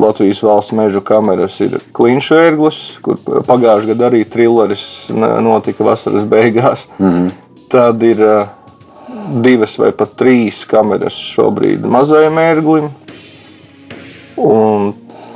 Latvijas 0.00 0.38
valsts 0.40 0.72
meža 0.72 1.02
kameras 1.04 1.58
ir 1.60 1.74
Klinša 1.92 2.38
ērglis, 2.46 2.78
kur 3.04 3.18
pagājušajā 3.20 3.90
gadā 3.90 4.06
arī 4.08 4.22
trilleris 4.24 4.84
notika 5.12 5.84
vasaras 5.84 6.24
beigās. 6.24 6.86
Mm 6.96 7.10
-hmm. 7.10 7.30
Tad 7.68 8.02
ir 8.02 8.22
uh, 8.24 8.46
divas 9.44 9.78
vai 9.78 9.92
pat 9.92 10.16
trīs 10.18 10.64
kameras 10.68 11.12
šobrīd 11.12 11.86
mazajam 11.86 12.38
ērglim. 12.38 12.90
Un 14.36 14.92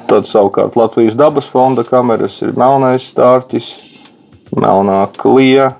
Tad 0.06 0.28
savukārt 0.30 0.76
Latvijas 0.78 1.16
dabas 1.18 1.48
fonda 1.50 1.82
kameras 1.86 2.38
ir 2.44 2.52
melnais 2.58 3.08
stārķis, 3.10 3.72
melnā 4.54 5.00
klija, 5.18 5.72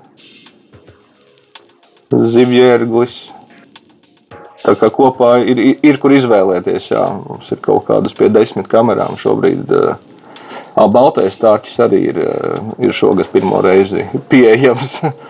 zivjērglis. 2.11 3.15
Tā 4.65 4.75
kā 4.75 4.89
kopā 4.91 5.37
ir, 5.47 5.61
ir, 5.63 5.79
ir 5.85 5.99
kur 6.03 6.11
izvēlēties. 6.11 6.89
Jā. 6.91 7.05
Mums 7.23 7.51
ir 7.55 7.61
kaut 7.63 7.85
kādas 7.87 8.15
pie 8.17 8.27
desmit 8.33 8.67
kamerām 8.71 9.15
šobrīd. 9.19 9.71
Baltais 10.75 11.37
stārķis 11.39 11.79
arī 11.87 12.03
ir, 12.11 12.21
ir 12.83 12.93
šogad 12.95 13.31
pirmo 13.31 13.61
reizi 13.63 14.09
pieejams. 14.31 14.99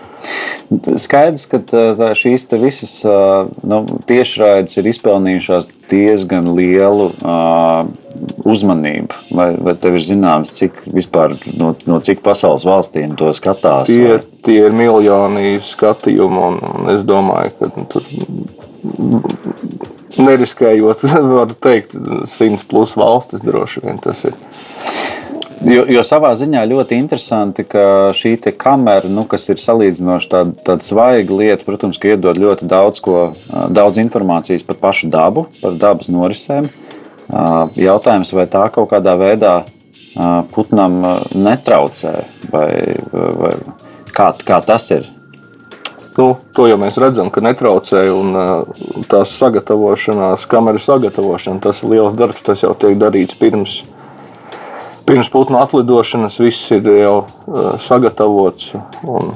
Skaidrs, 0.68 1.46
ka 1.48 1.62
tā, 1.64 2.10
šīs 2.18 2.44
visas 2.60 2.92
nu, 3.64 3.78
tiešraides 4.08 4.76
ir 4.76 4.90
izpelnījušās 4.90 5.68
diezgan 5.88 6.50
lielu 6.52 7.06
uh, 7.08 7.88
uzmanību. 8.44 9.16
Vai, 9.32 9.48
vai 9.64 9.74
tev 9.80 9.96
ir 9.96 10.04
zināms, 10.04 10.52
cik 10.58 10.82
vispār 10.92 11.38
no, 11.56 11.72
no 11.88 12.00
cik 12.04 12.20
pasaules 12.24 12.66
valstīm 12.68 13.16
to 13.16 13.32
skatās? 13.36 13.88
Tie, 13.88 14.04
vai? 14.04 14.20
tie 14.44 14.58
ir 14.66 14.76
miljoni 14.76 15.56
skatījumu, 15.64 16.44
un, 16.52 16.60
un 16.68 16.92
es 16.98 17.04
domāju, 17.08 17.54
ka 17.56 17.72
nu, 17.72 17.86
tur 17.88 18.04
neriskējot, 20.20 21.04
var 21.38 21.56
teikt, 21.64 21.96
simts 22.28 22.66
plus 22.68 22.92
valstis 22.98 23.44
droši 23.46 23.86
vien 23.86 24.04
tas 24.04 24.26
ir. 24.28 24.36
Jo, 25.66 25.82
jo 25.90 26.02
savā 26.06 26.30
ziņā 26.38 26.60
ļoti 26.70 26.98
interesanti, 27.00 27.64
ka 27.66 28.12
šī 28.14 28.36
kamera, 28.54 29.08
nu, 29.10 29.24
kas 29.26 29.48
ir 29.50 29.58
salīdzinoši 29.58 30.30
tāda, 30.30 30.52
tāda 30.68 30.86
svaiga 30.86 31.34
lieta, 31.34 31.66
protams, 31.66 31.98
ka 31.98 32.12
iedod 32.12 32.38
ļoti 32.38 32.68
daudz, 32.70 33.00
ko, 33.02 33.32
daudz 33.74 33.98
informācijas 33.98 34.62
par 34.66 34.78
pašu 34.78 35.10
dabu, 35.10 35.48
par 35.62 35.74
dabas 35.74 36.10
norisēm. 36.12 36.70
Jautājums, 37.74 38.32
vai 38.32 38.46
tā 38.46 38.68
kaut 38.72 38.92
kādā 38.92 39.16
veidā 39.18 39.56
putnam 40.54 41.00
netraucē, 41.34 42.14
vai, 42.54 42.70
vai 43.10 43.52
kā, 44.14 44.30
kā 44.38 44.62
tas 44.62 44.88
ir? 44.94 45.10
Nu, 46.18 46.32
to 46.54 46.64
jau 46.66 46.78
mēs 46.78 46.96
redzam, 46.98 47.28
ka 47.30 47.42
netraucē. 47.42 48.00
Un, 48.10 49.04
tās 49.10 49.36
sagatavošanās, 49.38 50.48
kameras 50.50 50.88
sagatavošana, 50.90 51.62
tas 51.62 51.82
ir 51.82 51.92
liels 51.92 52.16
darbs. 52.18 52.42
Tas 52.46 52.64
jau 52.64 52.72
tiek 52.78 52.98
darīts 52.98 53.38
pirms 53.38 53.84
pirms 55.08 55.30
putnu 55.32 55.58
atlidošanas 55.62 56.38
viss 56.40 56.70
ir 56.76 56.88
jau 57.00 57.18
sagatavots 57.82 58.74
un, 59.08 59.32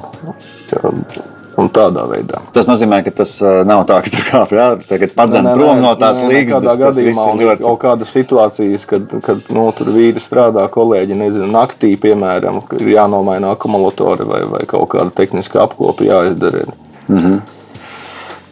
un 1.57 1.69
tādā 1.73 2.05
veidā. 2.09 2.41
Tas 2.55 2.67
nozīmē, 2.69 3.01
ka 3.05 3.13
tas 3.21 3.33
nav 3.67 3.83
tā, 3.89 3.99
ka 4.05 4.13
tur 4.13 4.25
kāpj, 4.27 4.57
jā, 4.57 4.67
tagad 4.89 5.15
ne, 5.45 5.53
prom 5.57 5.81
no 5.83 5.93
tās 5.99 6.21
līgas. 6.21 6.59
Tādā 6.59 6.75
gadījumā 6.87 7.27
ir 7.33 7.43
ļoti... 7.43 7.65
kaut 7.67 7.79
kādas 7.83 8.13
situācijas, 8.15 8.87
kad, 8.89 9.15
kad 9.25 9.49
no, 9.49 9.67
nu, 9.67 9.75
tur 9.77 9.91
vīri 9.95 10.21
strādā, 10.23 10.65
kolēģi, 10.73 11.17
nezinu, 11.19 11.49
naktī, 11.53 11.93
piemēram, 12.01 12.63
ir 12.79 12.93
jānomaina 12.95 13.53
akumulatori 13.53 14.27
vai, 14.29 14.43
vai 14.49 14.65
kaut 14.69 14.91
kāda 14.95 15.13
tehniska 15.21 15.63
apkopa 15.67 16.05
jāizdara. 16.07 16.67
Mm 17.07 17.17
-hmm. 17.17 17.39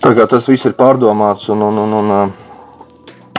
Tā 0.02 0.16
kā 0.18 0.26
tas 0.28 0.48
viss 0.50 0.66
ir 0.66 0.74
pārdomāts 0.74 1.50
un, 1.54 1.62
un, 1.62 1.78
un, 1.78 1.94
un, 1.94 2.34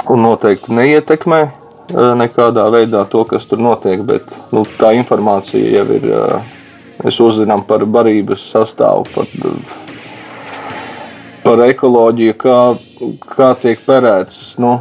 un 0.08 0.22
noteikti 0.22 0.72
neietekmē 0.72 1.61
nekādā 1.92 2.66
veidā 2.72 3.04
to, 3.10 3.24
kas 3.28 3.46
tur 3.48 3.60
notiek, 3.62 4.02
bet 4.06 4.34
nu, 4.54 4.64
tā 4.78 4.94
informācija 4.98 5.78
jau 5.78 5.86
ir. 5.98 6.10
Mēs 7.02 7.16
uzzinām 7.24 7.64
par 7.66 7.82
barības 7.88 8.44
sastāvu, 8.52 9.08
par, 9.10 9.30
par 11.42 11.62
ekoloģiju, 11.64 12.36
kā, 12.38 12.58
kā 13.32 13.48
tiek 13.58 13.80
perēts. 13.86 14.52
Nu, 14.62 14.76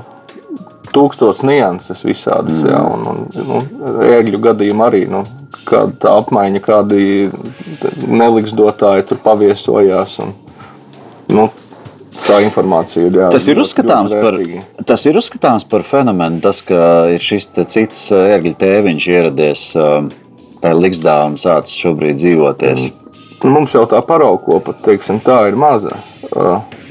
Tūkstotis 0.92 1.46
nianses 1.48 2.02
visādas, 2.04 2.58
mm. 2.60 2.68
jā, 2.68 2.80
un, 2.84 3.06
un 3.08 3.48
nu, 3.48 3.60
ēgļu 4.04 4.42
gadījumā 4.44 4.90
arī 4.92 5.06
nu, 5.10 5.22
kāda 5.68 6.18
apmaiņa, 6.20 6.62
kādi 6.66 7.06
neliksdotāji 8.12 9.08
tur 9.08 9.22
paviesojās. 9.24 10.18
Un, 10.26 10.34
nu, 11.32 11.48
tā 12.26 12.40
informācija 12.46 13.08
ir. 13.08 13.20
Jā, 13.24 13.30
tas, 13.34 13.46
ir 13.52 13.62
uzskatāms 13.62 14.16
par, 14.16 14.38
tas 14.88 15.06
ir 15.10 15.20
uzskatāms 15.20 15.68
par 15.70 15.86
fenomenu, 15.88 16.42
tas, 16.44 16.62
ka 16.66 16.82
ir 17.14 17.24
šis 17.24 17.50
cits 17.60 18.10
ērgļu 18.16 18.56
tēviņš 18.62 19.08
ieradies 19.12 19.66
tajā 20.62 20.78
Ligsdā 20.78 21.18
un 21.30 21.38
sācis 21.40 21.80
šobrīd 21.82 22.20
dzīvoties. 22.22 22.90
Mm. 22.90 23.02
Mums 23.52 23.74
jau 23.74 23.88
tā 23.90 23.98
paraugkopa, 24.06 24.76
teiksim, 24.86 25.18
tā 25.26 25.48
ir 25.50 25.58
maza. 25.58 25.98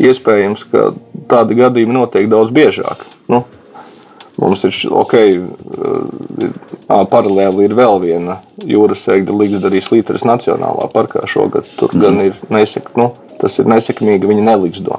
Iespējams, 0.02 0.64
ka 0.72 0.90
tādi 1.30 1.58
gadījumi 1.60 1.94
notiek 1.94 2.26
daudz 2.30 2.50
biežāk. 2.54 3.04
Nu, 3.30 3.44
mums 4.40 4.64
ir 4.66 4.74
ok, 4.90 5.14
paralēli 6.90 7.68
ir 7.68 7.76
vēl 7.78 8.02
viena 8.02 8.40
jūras 8.66 9.06
ēgļa 9.14 9.38
Ligzda 9.38 9.70
arī 9.70 9.82
Slīteres 9.84 10.26
Nacionālā 10.26 10.90
parkā 10.90 11.22
šogad. 11.30 11.70
Tur 11.78 11.94
mm. 11.94 12.02
gan 12.02 12.20
ir 12.26 12.42
nesek, 12.50 12.90
nu, 12.98 13.12
tas 13.38 13.60
ir 13.62 13.70
nesekmīgi, 13.70 14.26
viņi 14.32 14.46
neliksto. 14.50 14.98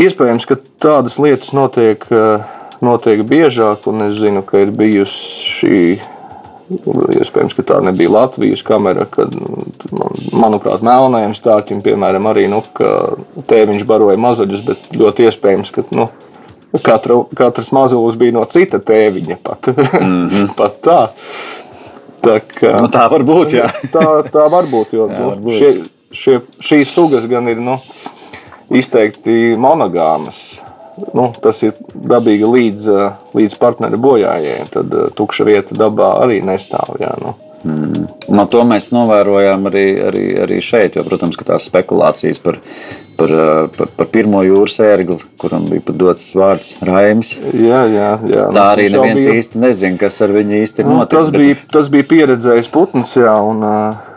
Iespējams, 0.00 0.46
ka 0.48 0.56
tādas 0.82 1.18
lietas 1.20 1.52
notiek, 1.56 2.06
eh, 2.14 2.46
notiek 2.80 3.22
biežāk, 3.26 3.86
un 3.90 4.08
es 4.08 4.16
zinu, 4.22 4.44
ka 4.46 4.64
ir 4.64 4.72
bijusi 4.72 5.52
šī 5.58 5.82
Iespējams, 6.70 7.54
ka 7.58 7.64
tā 7.66 7.76
nebija 7.82 8.12
Latvijas 8.14 8.60
kamera, 8.62 9.02
kad, 9.10 9.32
man, 9.90 10.12
manuprāt, 10.30 10.84
melnajam 10.86 11.32
stārķim, 11.34 11.80
piemēram, 11.82 12.28
arī 12.30 12.44
nu, 12.50 12.60
tēviņš 13.50 13.86
baroja 13.88 14.20
mazuļus, 14.22 14.62
bet 14.68 14.86
ļoti 14.94 15.26
iespējams, 15.26 15.72
ka 15.74 15.82
nu, 15.98 16.06
katra, 16.78 17.16
katrs 17.34 17.72
mazulis 17.74 18.18
bija 18.20 18.36
no 18.38 18.44
cita 18.50 18.78
tēviņa. 18.78 19.40
Pat, 19.42 19.72
mm 19.72 20.28
-hmm. 20.28 20.52
pat 20.60 20.78
tā. 20.86 21.00
Tā, 22.20 22.38
kā, 22.44 22.76
nu, 22.78 22.90
tā 22.92 23.08
var 23.10 23.26
būt. 23.26 23.56
Jā. 23.58 23.66
tā, 23.96 24.06
tā 24.30 24.46
var 24.52 24.70
būt. 24.70 24.94
Jo, 24.94 25.08
jā, 25.10 25.26
var 25.26 25.42
būt. 25.42 25.58
Šie, 25.58 25.72
šie, 26.12 26.40
šīs 26.60 26.94
sugas 26.94 27.26
gan 27.26 27.48
ir 27.48 27.58
nu, 27.58 27.80
izteikti 28.70 29.56
monogāmas 29.60 30.60
nu, 31.14 31.30
tas 31.42 31.62
ir 31.64 31.76
dabīgi 31.94 32.48
līdz, 32.48 32.88
līdz 33.36 33.56
partneri 33.60 34.00
bojājai. 34.00 34.66
Tad 34.72 34.96
tukša 35.18 35.46
vieta 35.48 35.76
dabā 35.76 36.12
arī 36.24 36.40
nestāv. 36.44 36.96
Jā, 37.00 37.14
nu. 37.22 37.34
Mm. 37.60 38.06
No 38.32 38.46
to 38.48 38.62
mēs 38.64 38.88
novērojām 38.94 39.68
arī, 39.68 39.84
arī, 40.08 40.24
arī 40.44 40.60
šeit. 40.64 40.96
Jo, 40.96 41.04
protams, 41.04 41.36
ka 41.36 41.44
tās 41.50 41.66
spekulācijas 41.68 42.40
par, 42.40 42.56
par, 43.20 43.34
par, 43.76 43.90
par 43.98 44.08
pirmo 44.14 44.40
jūras 44.46 44.78
ērgli, 44.84 45.18
kuram 45.40 45.66
bija 45.68 45.94
dots 46.00 46.30
vārds 46.38 46.72
Raims. 46.86 47.34
Jā, 47.52 47.82
jā, 47.92 48.10
jā. 48.30 48.48
Tā 48.56 48.66
arī 48.72 48.88
neviens 48.94 49.26
bija... 49.26 49.36
īsti 49.42 49.60
nezina, 49.60 50.00
kas 50.00 50.20
ar 50.24 50.32
viņu 50.36 50.56
īsti 50.62 50.88
nu, 50.88 50.96
noticis. 51.02 51.18
Tas, 51.18 51.32
bet... 51.34 51.44
bija, 51.44 51.60
tas 51.76 51.92
bija 51.92 52.08
pieredzējis 52.14 52.72
putns, 52.72 53.14
jā, 53.20 53.36
un, 53.44 53.64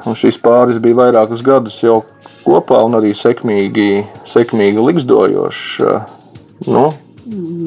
un 0.08 0.20
šis 0.20 0.40
pāris 0.44 0.80
bija 0.84 1.02
vairākus 1.04 1.44
gadus 1.44 1.82
jau 1.84 2.02
kopā 2.48 2.80
un 2.88 2.96
arī 3.00 3.12
sekmīgi, 3.18 4.06
sekmīgi 4.30 4.88
liksdojošs. 4.88 5.68
Nu, 6.64 6.94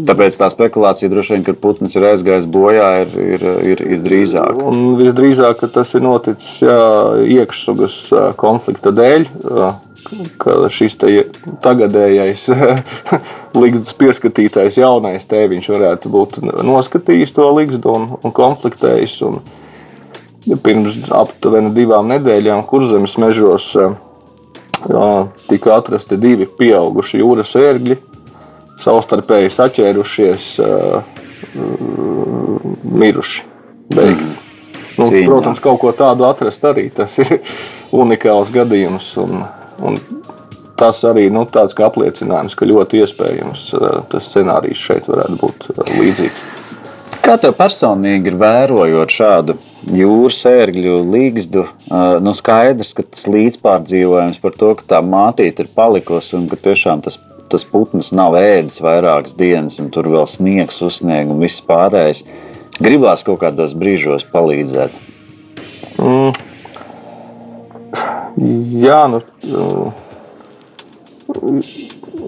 Tāpēc 0.07 0.37
tā 0.38 0.48
spekulācija 0.52 1.11
droši 1.11 1.35
vien, 1.35 1.42
ka 1.46 1.55
putns 1.59 1.96
ir 1.96 2.07
aizgājis 2.11 2.46
bojā, 2.52 2.90
ir, 3.05 3.16
ir, 3.37 3.46
ir, 3.72 3.83
ir 3.96 4.05
drīzāk. 4.05 4.61
Un 4.62 4.94
visdrīzāk 5.00 5.64
tas 5.74 5.94
ir 5.96 6.05
noticis 6.05 6.62
jā, 6.62 6.79
iekšsugas 7.38 7.98
konflikta 8.40 8.92
dēļ. 8.94 9.29
Ka 10.38 10.57
šis 10.70 10.98
tagadējais 11.64 12.46
līgsts 13.61 13.96
pieskatītais 13.98 14.79
jaunais 14.79 15.26
tēviņš 15.26 15.70
varētu 15.74 16.12
būt 16.14 16.40
noskatījis 16.62 17.35
to 17.35 17.48
līgstu 17.57 17.94
un, 17.96 18.11
un 18.22 18.35
konfliktējis. 18.37 19.16
Un 19.26 19.40
pirms 20.62 21.00
aptuveni 21.11 21.74
divām 21.74 22.12
nedēļām 22.12 22.62
kurzemes 22.70 23.16
mežos 23.18 23.72
jā, 23.74 25.09
tika 25.48 25.81
atrasti 25.81 26.20
divi 26.22 26.46
pieauguši 26.46 27.24
jūras 27.24 27.57
ērgļi 27.59 27.98
savstarpēji 28.81 29.53
saķērušies, 29.57 30.49
uh, 30.65 31.03
miruši. 32.93 33.47
Beigti. 33.93 34.27
Mm. 34.27 34.43
Nu, 34.97 35.05
Cīņā. 35.05 35.29
protams, 35.29 35.61
kaut 35.61 35.81
ko 35.83 35.93
tādu 35.97 36.25
atrast 36.29 36.65
arī 36.65 36.89
tas 36.95 37.19
ir 37.21 37.41
unikāls 38.03 38.53
gadījums. 38.55 39.11
Un, 39.21 39.45
un 39.85 39.99
tas 40.81 41.03
arī 41.09 41.29
nu, 41.33 41.45
tāds 41.53 41.77
kā 41.77 41.91
apliecinājums, 41.91 42.57
ka 42.57 42.69
ļoti 42.69 43.03
iespējams 43.05 43.69
tas 44.12 44.31
scenārijs 44.31 44.85
šeit 44.89 45.09
varētu 45.11 45.41
būt 45.43 45.69
līdzīgs. 45.97 46.47
Kā 47.27 47.35
tev 47.43 47.57
personīgi 47.59 48.31
ir 48.31 48.37
vērojot 48.39 49.11
šādu 49.11 49.57
jūras 49.97 50.39
ērgļu 50.47 50.99
līgstu? 51.11 51.65
Nu, 52.23 52.35
skaidrs, 52.37 52.93
ka 52.95 53.03
tas 53.03 53.27
līdzpārdzīvojums 53.31 54.39
par 54.43 54.55
to, 54.55 54.71
ka 54.79 54.87
tā 54.95 55.01
mātīte 55.03 55.65
ir 55.65 55.73
palikusi 55.75 56.37
un 56.39 56.47
ka 56.51 56.59
tiešām 56.69 57.03
tas 57.03 57.19
tas 57.57 57.64
putns 57.64 58.12
nav 58.12 58.37
ēdis 58.37 58.83
vairākas 58.85 59.37
dienas, 59.37 59.79
un 59.81 59.88
tur 59.95 60.11
vēl 60.12 60.27
sniegs, 60.29 60.83
uzsniegs 60.85 61.33
un 61.33 61.40
viss 61.40 61.62
pārējais. 61.64 62.27
Gribās 62.77 63.23
kaut 63.25 63.40
kādos 63.40 63.73
brīžos 63.79 64.27
palīdzēt. 64.29 64.92
Mm. 65.97 66.35
Jā, 68.83 68.99
nu, 69.09 69.23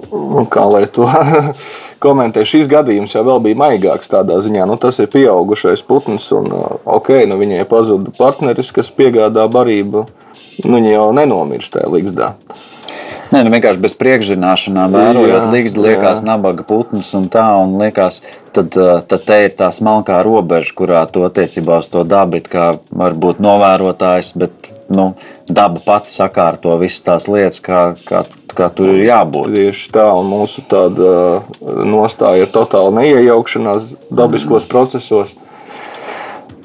nu 0.08 0.46
kā 0.48 0.64
lai 0.64 0.86
to 0.88 1.04
komentē. 2.04 2.46
Šis 2.48 2.70
gadījums 2.72 3.12
jau 3.12 3.36
bija 3.44 3.60
maigāks 3.60 4.08
tādā 4.08 4.40
ziņā, 4.40 4.64
nu, 4.70 4.78
tas 4.80 4.96
ir 5.02 5.12
pieaugušais 5.12 5.84
putns, 5.84 6.30
un 6.32 6.48
ok, 6.88 7.12
nu, 7.28 7.36
viņai 7.42 7.68
pazuda 7.68 8.16
partneris, 8.16 8.72
kas 8.72 8.88
piegādā 8.88 9.44
barību. 9.52 10.08
Nu, 10.64 10.78
viņa 10.78 10.96
jau 10.96 11.06
nenomirst 11.20 11.76
tajā 11.76 11.92
līgzdā. 11.92 12.32
Uh, 12.32 12.77
Nē, 13.28 13.42
nu 13.44 13.50
vienkārši 13.52 13.82
bez 13.84 13.92
priekšzināšanām 14.00 14.94
vērojot 14.96 15.50
līdzi, 15.52 15.80
liekas, 15.84 16.22
jā. 16.22 16.26
nabaga 16.30 16.64
putns 16.64 17.10
un 17.18 17.26
tā, 17.32 17.44
un 17.60 17.74
liekas, 17.80 18.22
tad, 18.56 18.72
tad 18.72 19.24
te 19.28 19.36
ir 19.44 19.52
tā 19.58 19.68
smalkā 19.74 20.22
robeža, 20.24 20.72
kurā 20.78 21.02
to 21.12 21.26
attiecībā 21.28 21.82
uz 21.82 21.90
to 21.92 22.06
dabu 22.08 22.40
kā 22.48 22.70
var 22.88 23.16
būt 23.20 23.42
novērotājs, 23.44 24.32
bet 24.40 24.70
nu, 24.88 25.10
daba 25.48 25.82
pati 25.84 26.12
sakārto 26.12 26.78
visas 26.80 27.04
tās 27.04 27.28
lietas, 27.28 27.60
kā, 27.64 27.82
kā, 28.08 28.22
kā 28.56 28.70
tur 28.72 28.94
ir 28.94 29.04
jābūt. 29.10 29.52
Tieši 29.58 29.92
tā, 29.92 30.06
un 30.16 30.30
mūsu 30.32 30.64
tāda 30.70 31.42
nostāja 31.84 32.46
ir 32.46 32.54
totāla 32.54 32.94
neiejaukšanās 33.02 33.90
dabiskos 34.08 34.64
mm. 34.64 34.70
procesos. 34.72 35.36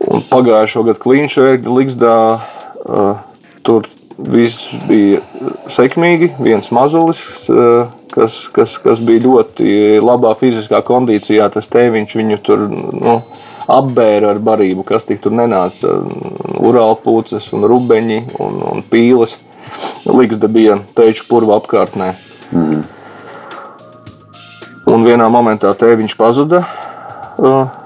Un 0.04 0.24
pagājušo 0.32 0.86
gadu 0.88 1.04
kliņšu 1.04 1.46
ērgļu 1.50 1.76
liksdā 1.82 2.16
uh, 2.40 3.20
tur 3.68 3.88
Viss 4.18 4.70
bija 4.88 5.22
sekmīgi, 5.74 6.30
viens 6.44 6.70
mazulis, 6.76 7.24
eh, 7.50 7.88
kas, 8.14 8.44
kas, 8.54 8.78
kas 8.78 9.02
bija 9.02 9.26
ļoti 9.26 9.98
labā 10.04 10.36
fiziskā 10.38 10.84
kondīcijā. 10.86 11.50
Tas 11.54 11.68
tēviņš 11.74 12.16
viņu 12.20 12.38
tur 12.46 12.68
nu, 12.70 13.18
apbēra 13.68 14.34
ar 14.36 14.42
barību, 14.44 14.86
kas 14.86 15.08
tik 15.10 15.24
tur 15.24 15.34
nenāca. 15.34 15.98
Urālpūces, 16.62 17.50
un 17.58 17.66
rubeņi 17.70 18.22
un, 18.40 18.62
un 18.72 18.84
pīles. 18.86 19.40
Ligzda 20.06 20.48
bija 20.52 20.78
teču 20.94 21.26
purva 21.30 21.58
apkārtnē. 21.58 22.14
Mm. 22.54 22.84
Un 24.94 25.06
vienā 25.08 25.30
momentā 25.32 25.72
tēviņš 25.80 26.18
pazuda. 26.20 26.66
Uh, 27.34 27.83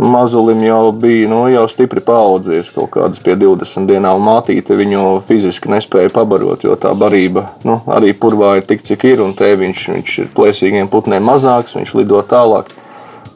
mazulim 0.00 0.62
jau 0.64 0.92
bija 0.92 1.28
nu, 1.28 1.44
jau 1.52 1.66
stipri 1.68 2.00
paaudzies, 2.04 2.70
kaut 2.74 2.90
kādas 2.94 3.20
pie 3.24 3.36
20 3.38 3.88
dienām. 3.90 4.22
Mātīte 4.24 4.76
viņu 4.78 5.20
fiziski 5.28 5.72
nespēja 5.72 6.12
pabarot, 6.14 6.64
jo 6.64 6.76
tā 6.80 6.94
barība 6.96 7.50
nu, 7.68 7.80
arī 7.90 8.14
purvā 8.16 8.56
ir 8.58 8.68
tik, 8.68 8.84
cik 8.86 9.04
ir, 9.12 9.24
un 9.24 9.34
te 9.36 9.52
viņš, 9.60 9.88
viņš 9.94 10.20
ir 10.24 10.30
plēsīgiem 10.36 10.88
putniem 10.92 11.24
mazāks, 11.28 11.76
viņš 11.76 11.98
lido 12.00 12.22
tālāk. 12.24 12.72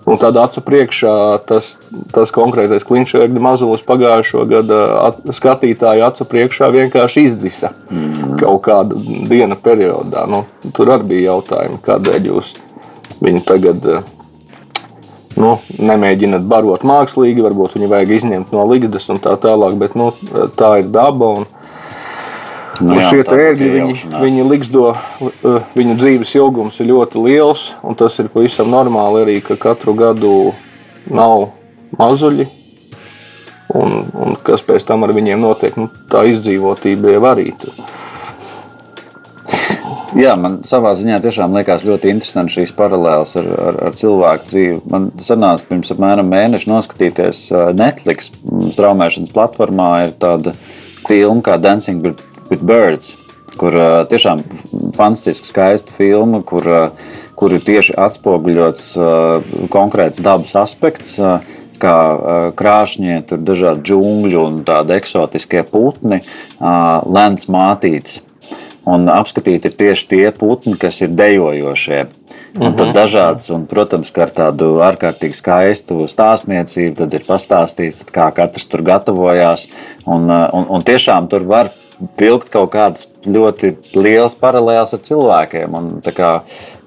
Un 0.04 0.18
tādā 0.20 0.42
acu 0.44 0.60
priekšā 0.60 1.14
tas, 1.48 1.70
tas 2.12 2.32
konkrētais 2.34 2.84
kliņšēkļa 2.84 3.40
mazulis 3.40 3.84
pagājušo 3.88 4.44
gadu 4.50 4.80
at, 5.00 5.22
skatītāju 5.32 6.04
acu 6.04 6.26
priekšā 6.28 6.68
vienkārši 6.74 7.24
izdzisa 7.24 7.72
mm. 7.88 8.34
kaut 8.42 8.60
kādu 8.66 9.00
dienu 9.00 9.56
periodā. 9.56 10.26
Nu, 10.28 10.42
tur 10.76 10.92
arī 10.92 11.14
bija 11.14 11.30
jautājumi, 11.30 11.80
kādēļ 11.88 12.28
jūs 12.34 12.52
viņu 13.24 13.44
tagad 13.48 13.88
nu, 15.40 15.56
nemēģināt 15.78 16.46
barot 16.48 16.84
mākslīgi, 16.86 17.44
varbūt 17.44 17.76
viņu 17.78 17.90
vajag 17.90 18.14
izņemt 18.18 18.54
no 18.54 18.64
ligzdas 18.70 19.08
un 19.12 19.20
tā 19.22 19.34
tālāk, 19.40 19.76
bet 19.80 19.96
nu, 19.98 20.12
tā 20.58 20.78
ir 20.82 20.90
daba. 20.94 21.34
Un, 21.40 21.50
Nu, 22.82 22.96
jā, 22.98 23.06
šie 23.06 23.22
ērgļi, 23.22 23.66
viņi, 23.70 23.92
viņi 24.18 24.44
liksdo, 24.50 24.88
uh, 25.22 25.60
viņu 25.78 25.92
dzīves 25.94 26.32
ilgums 26.34 26.80
ir 26.82 26.88
ļoti 26.88 27.20
liels, 27.22 27.68
un 27.86 27.94
tas 27.94 28.16
ir 28.18 28.32
pavisam 28.32 28.66
normāli 28.72 29.20
arī, 29.22 29.36
ka 29.46 29.54
katru 29.62 29.94
gadu 29.94 30.32
nav 31.06 31.52
mazuļi, 31.94 32.48
un, 33.78 33.94
un 34.10 34.34
kas 34.42 34.66
pēc 34.66 34.88
tam 34.88 35.06
ar 35.06 35.14
viņiem 35.14 35.38
notiek, 35.46 35.78
nu, 35.78 35.86
tā 36.10 36.24
izdzīvotība 36.32 37.14
jau 37.14 37.22
arī. 37.30 37.52
Tur. 37.62 37.78
Jā, 40.14 40.36
man 40.38 40.60
savā 40.66 40.92
ziņā 40.94 41.18
tiešām 41.24 41.56
liekas 41.58 41.82
ļoti 41.84 42.12
interesanti 42.12 42.60
šīs 42.60 42.72
paralēlas 42.78 43.34
ar, 43.40 43.48
ar, 43.50 43.78
ar 43.88 43.96
cilvēku 43.98 44.46
dzīvi. 44.46 44.76
Man 44.90 45.08
sanāca 45.20 45.66
pirms 45.68 45.90
apmēram 45.90 46.30
mēneša 46.30 46.70
noskatīties 46.70 47.40
Netflix 47.76 48.30
straumēšanas 48.76 49.34
platformā. 49.34 49.90
Ir 50.06 50.14
tāda 50.22 50.54
filma 51.04 51.42
kā 51.44 51.58
Dancing 51.60 52.04
with 52.06 52.62
Birds, 52.62 53.16
kur 53.60 53.76
tiešām 54.10 54.44
fantastiski 54.96 55.50
skaista 55.50 55.94
filma, 55.98 56.44
kur, 56.46 56.70
kur 57.34 57.56
ir 57.56 57.66
tieši 57.66 57.96
atspoguļots 58.06 58.86
konkrēts 59.74 60.22
dabas 60.24 60.54
aspekts 60.62 61.18
kā 61.82 61.96
krāšņie, 62.56 63.16
tur 63.28 63.42
dažādi 63.42 63.82
džungļi 63.90 64.38
un 64.38 64.62
tādi 64.68 64.94
eksotiskie 64.96 65.64
putni, 65.66 66.22
lēns 66.62 67.50
mātītes. 67.50 68.22
Un 68.84 69.08
apskatīti 69.08 69.70
ir 69.70 69.76
tieši 69.80 70.08
tie 70.10 70.24
putni, 70.36 70.76
kas 70.80 71.00
ir 71.04 71.14
dejojošie. 71.16 72.02
Un 72.54 72.76
tad 72.76 72.90
mhm. 72.90 72.94
dažādas, 72.94 73.48
un, 73.50 73.64
protams, 73.66 74.12
ar 74.22 74.30
tādu 74.34 74.76
ārkārtīgi 74.84 75.38
skaistu 75.40 76.04
stāstniecību, 76.10 76.94
tad 77.00 77.16
ir 77.16 77.24
pastāstīts, 77.26 78.04
kā 78.14 78.28
katrs 78.36 78.68
tur 78.70 78.84
gatavojās. 78.86 79.66
Un, 80.06 80.28
un, 80.30 80.68
un 80.68 80.86
tiešām 80.86 81.26
tur 81.32 81.48
var 81.48 81.72
vilkt 82.18 82.50
kaut 82.54 82.72
kādas 82.74 83.08
ļoti 83.26 83.74
lielas 83.96 84.36
paralēlas 84.38 84.94
ar 84.94 85.02
cilvēkiem. 85.06 85.74
Un, 85.78 85.90
kā, 86.14 86.30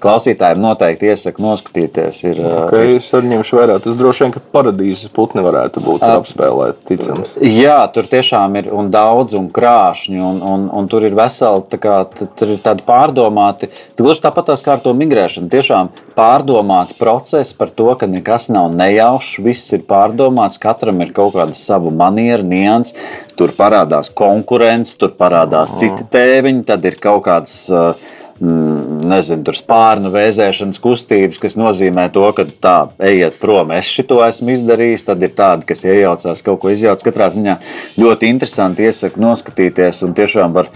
klausītājiem 0.02 0.60
noteikti 0.62 1.10
iesaku 1.10 1.42
noskatīties. 1.42 2.20
Ir, 2.30 2.40
okay, 2.64 2.94
ir... 2.94 3.00
Es 3.02 3.10
arī 3.16 3.32
ņemšu 3.32 3.58
vērā. 3.58 3.78
Tas 3.84 3.98
droši 3.98 4.24
vien, 4.24 4.34
ka 4.34 4.42
paradīzes 4.54 5.12
putni 5.14 5.42
varētu 5.44 5.82
būt 5.84 6.04
apspēlēti, 6.06 6.84
ticams. 6.92 7.34
Jā, 7.42 7.80
tur 7.94 8.08
tiešām 8.10 8.58
ir 8.60 8.70
un 8.74 8.90
daudz 8.94 9.36
un 9.38 9.48
krāšņi, 9.54 10.20
un, 10.30 10.40
un, 10.44 10.66
un 10.80 10.90
tur 10.90 11.06
ir 11.08 11.16
veseli, 11.18 11.64
tā 11.72 11.80
kā, 11.82 11.96
tur 12.38 12.54
ir 12.54 12.62
tādi 12.64 12.84
pārdomāti, 12.88 13.70
gluži 13.98 14.24
tāpat 14.26 14.52
tās 14.52 14.64
kā 14.64 14.76
ar 14.76 14.84
to 14.84 14.94
migrēšanu, 14.98 15.50
tiešām 15.52 15.92
pārdomāti 16.18 16.96
procesi 16.98 17.56
par 17.58 17.72
to, 17.74 17.90
ka 17.98 18.08
nekas 18.10 18.48
nav 18.54 18.70
nejaušs, 18.74 19.38
viss 19.44 19.74
ir 19.76 19.84
pārdomāts, 19.88 20.60
katram 20.62 21.02
ir 21.04 21.14
kaut 21.16 21.36
kāda 21.36 21.56
sava 21.58 21.92
maniera, 21.94 22.42
nians, 22.46 22.94
tur 23.38 23.54
parādās 23.58 24.10
konkurence, 24.14 24.96
tur 24.98 25.14
parādās 25.18 25.78
citi 25.78 26.06
tēviņi, 26.10 26.66
tad 26.68 26.88
ir 26.88 26.98
kaut 27.02 27.26
kāds. 27.28 27.60
Mm, 27.72 28.26
nezinu, 28.38 29.42
tur 29.46 29.56
spārnu 29.58 30.12
vēzēšanas 30.14 30.78
kustības, 30.82 31.40
kas 31.42 31.56
nozīmē 31.58 32.06
to, 32.14 32.22
ka 32.36 32.44
tā, 32.62 32.76
ejiet 33.02 33.38
prom, 33.42 33.72
es 33.74 33.88
šo 33.90 34.20
esmu 34.26 34.54
izdarījis. 34.54 35.06
Tad 35.08 35.24
ir 35.26 35.34
tādi, 35.38 35.66
kas 35.68 35.84
iejaucās, 35.88 36.42
kaut 36.46 36.60
ko 36.62 36.72
izjauc. 36.72 37.02
Katrā 37.06 37.28
ziņā 37.34 37.56
ļoti 37.98 38.30
interesanti 38.30 38.86
iesaku 38.86 39.22
noskatīties. 39.22 40.04
Un 40.06 40.14
tiešām 40.18 40.54
var, 40.54 40.70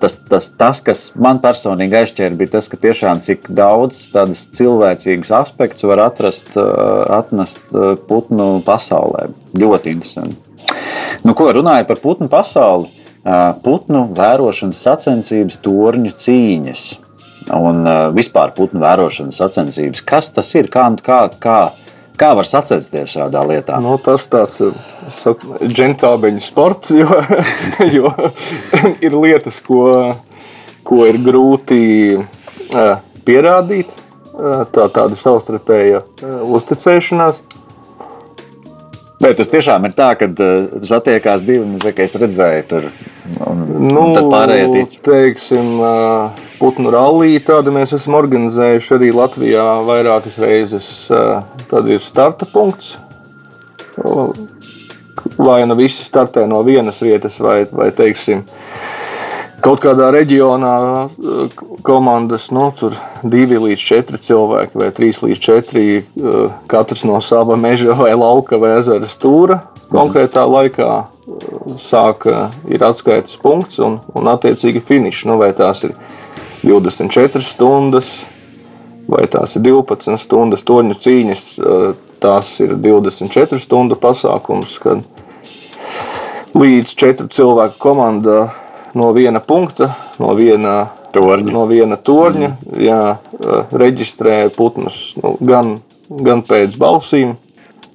tas, 0.00 0.18
tas, 0.30 0.50
tas, 0.58 0.82
kas 0.86 1.04
man 1.18 1.42
personīgi 1.42 2.00
aizķēra, 2.04 2.38
bija 2.38 2.54
tas, 2.56 2.70
ka 2.70 2.80
tiešām 2.80 3.22
cik 3.24 3.50
daudz 3.50 3.98
tādas 4.14 4.46
cilvēcīgas 4.54 5.34
aspektus 5.42 5.86
var 5.90 6.06
atrast, 6.06 6.54
atnest 6.54 7.74
putnu 8.08 8.58
pasaulē. 8.66 9.30
Ļoti 9.58 9.94
interesanti. 9.94 10.38
Nu, 11.24 11.34
ko 11.36 11.50
runāja 11.54 11.86
par 11.88 12.00
putnu 12.02 12.30
pasauli? 12.30 12.90
Putnu 13.24 14.04
vērošanas 14.12 14.82
sacensības, 14.84 15.56
torņu 15.64 16.12
cīņas 16.12 16.82
un 17.56 17.86
vispār 18.16 18.52
putnu 18.56 18.82
vērošanas 18.82 19.38
sacensības. 19.40 20.02
Kas 20.04 20.28
tas 20.34 20.50
ir? 20.56 20.68
Kā, 20.72 20.84
kā, 21.04 21.18
kā, 21.40 21.58
kā 22.20 22.30
var 22.36 22.48
sacensties 22.48 23.14
šādā 23.16 23.44
lietā? 23.48 23.80
Nu, 23.84 23.96
tas 24.02 24.26
tāds 24.28 24.60
džentlmeņa 25.64 26.44
sports, 26.44 26.92
jo, 26.96 27.08
jo 27.96 28.12
ir 29.06 29.16
lietas, 29.16 29.60
ko, 29.64 30.14
ko 30.84 31.04
ir 31.08 31.20
grūti 31.24 31.82
pierādīt. 33.24 33.96
Tā 34.34 34.88
tāda 34.90 35.14
savstarpēja 35.14 36.00
uzticēšanās. 36.50 37.38
Vai 39.24 39.32
tas 39.32 39.48
tiešām 39.48 39.86
ir 39.88 39.94
tā, 39.96 40.10
ka 40.20 40.26
uh, 40.28 40.64
satiekās 40.84 41.44
divi, 41.44 41.62
un 41.64 41.78
es, 41.78 41.86
es 42.04 42.16
redzēju, 42.20 42.64
tur 42.68 42.88
un, 43.46 43.62
nu, 43.86 44.02
un 44.02 44.12
tad 44.16 44.26
pārējie 44.32 44.66
tic. 44.74 44.96
Teiksim, 45.06 45.70
uh, 45.80 46.42
putnu 46.58 46.92
rallija 46.92 47.40
tādu 47.46 47.72
mēs 47.72 47.94
esam 47.96 48.18
organizējuši 48.18 48.92
arī 48.98 49.12
Latvijā 49.16 49.64
vairākas 49.88 50.36
reizes. 50.42 50.90
Uh, 51.08 51.40
tad 51.70 51.88
ir 51.88 52.04
starta 52.04 52.48
punkts. 52.52 52.98
Vai 55.38 55.62
nu 55.64 55.76
visi 55.78 56.04
startē 56.04 56.44
no 56.50 56.60
vienas 56.66 57.00
vietas, 57.00 57.38
vai, 57.40 57.62
vai 57.72 57.88
teiksim, 57.96 58.44
kaut 59.64 59.80
kādā 59.84 60.10
reģionā 60.12 60.74
eh, 60.84 61.62
komandas, 61.86 62.50
nu, 62.54 62.68
tur 62.76 62.96
divi 63.22 63.60
līdz 63.62 63.86
četri 63.88 64.20
cilvēki, 64.20 64.78
vai 64.80 64.90
trīs 64.94 65.22
līdz 65.24 65.40
četri, 65.40 65.86
eh, 66.02 66.42
katrs 66.70 67.04
no 67.08 67.20
sava 67.24 67.56
meža 67.60 67.96
vai 67.98 68.12
lauka 68.18 68.60
vai 68.60 68.76
ezera 68.80 69.08
stūra. 69.10 69.62
Konkrētā 69.92 70.44
laikā 70.48 70.90
eh, 71.00 71.48
sāka 71.80 72.50
ir 72.68 72.84
atskaites 72.84 73.38
punkts 73.40 73.80
un, 73.84 74.00
un 74.14 74.30
attiecīgi 74.34 74.84
finišs. 74.84 75.24
Nu, 75.30 75.38
vai 75.40 75.52
tās 75.56 75.84
ir 75.88 75.96
24 76.64 77.44
stundas, 77.44 78.12
vai 79.08 79.26
tās 79.32 79.56
ir 79.56 79.64
12 79.64 80.20
stundas 80.20 80.64
toņu 80.64 80.96
cīņas, 80.96 81.42
tās 82.24 82.54
ir 82.64 82.72
24 82.80 83.60
stundu 83.60 83.98
pasākums, 84.00 84.78
kad 84.80 85.04
līdz 86.56 86.94
četru 86.96 87.28
cilvēku 87.28 87.76
komandā 87.84 88.46
no 88.94 89.12
viena 89.12 89.40
punkta, 89.40 89.90
no 90.18 90.34
viena 90.38 90.76
torņa, 91.14 91.52
no 91.52 91.64
viena 91.70 91.96
torņa 91.96 92.50
mm. 92.50 92.78
jā, 92.84 93.00
reģistrē 93.72 94.38
putnus 94.56 95.12
nu, 95.20 95.36
gan, 95.40 95.76
gan 96.08 96.42
pēc 96.46 96.78
balsīm, 96.80 97.36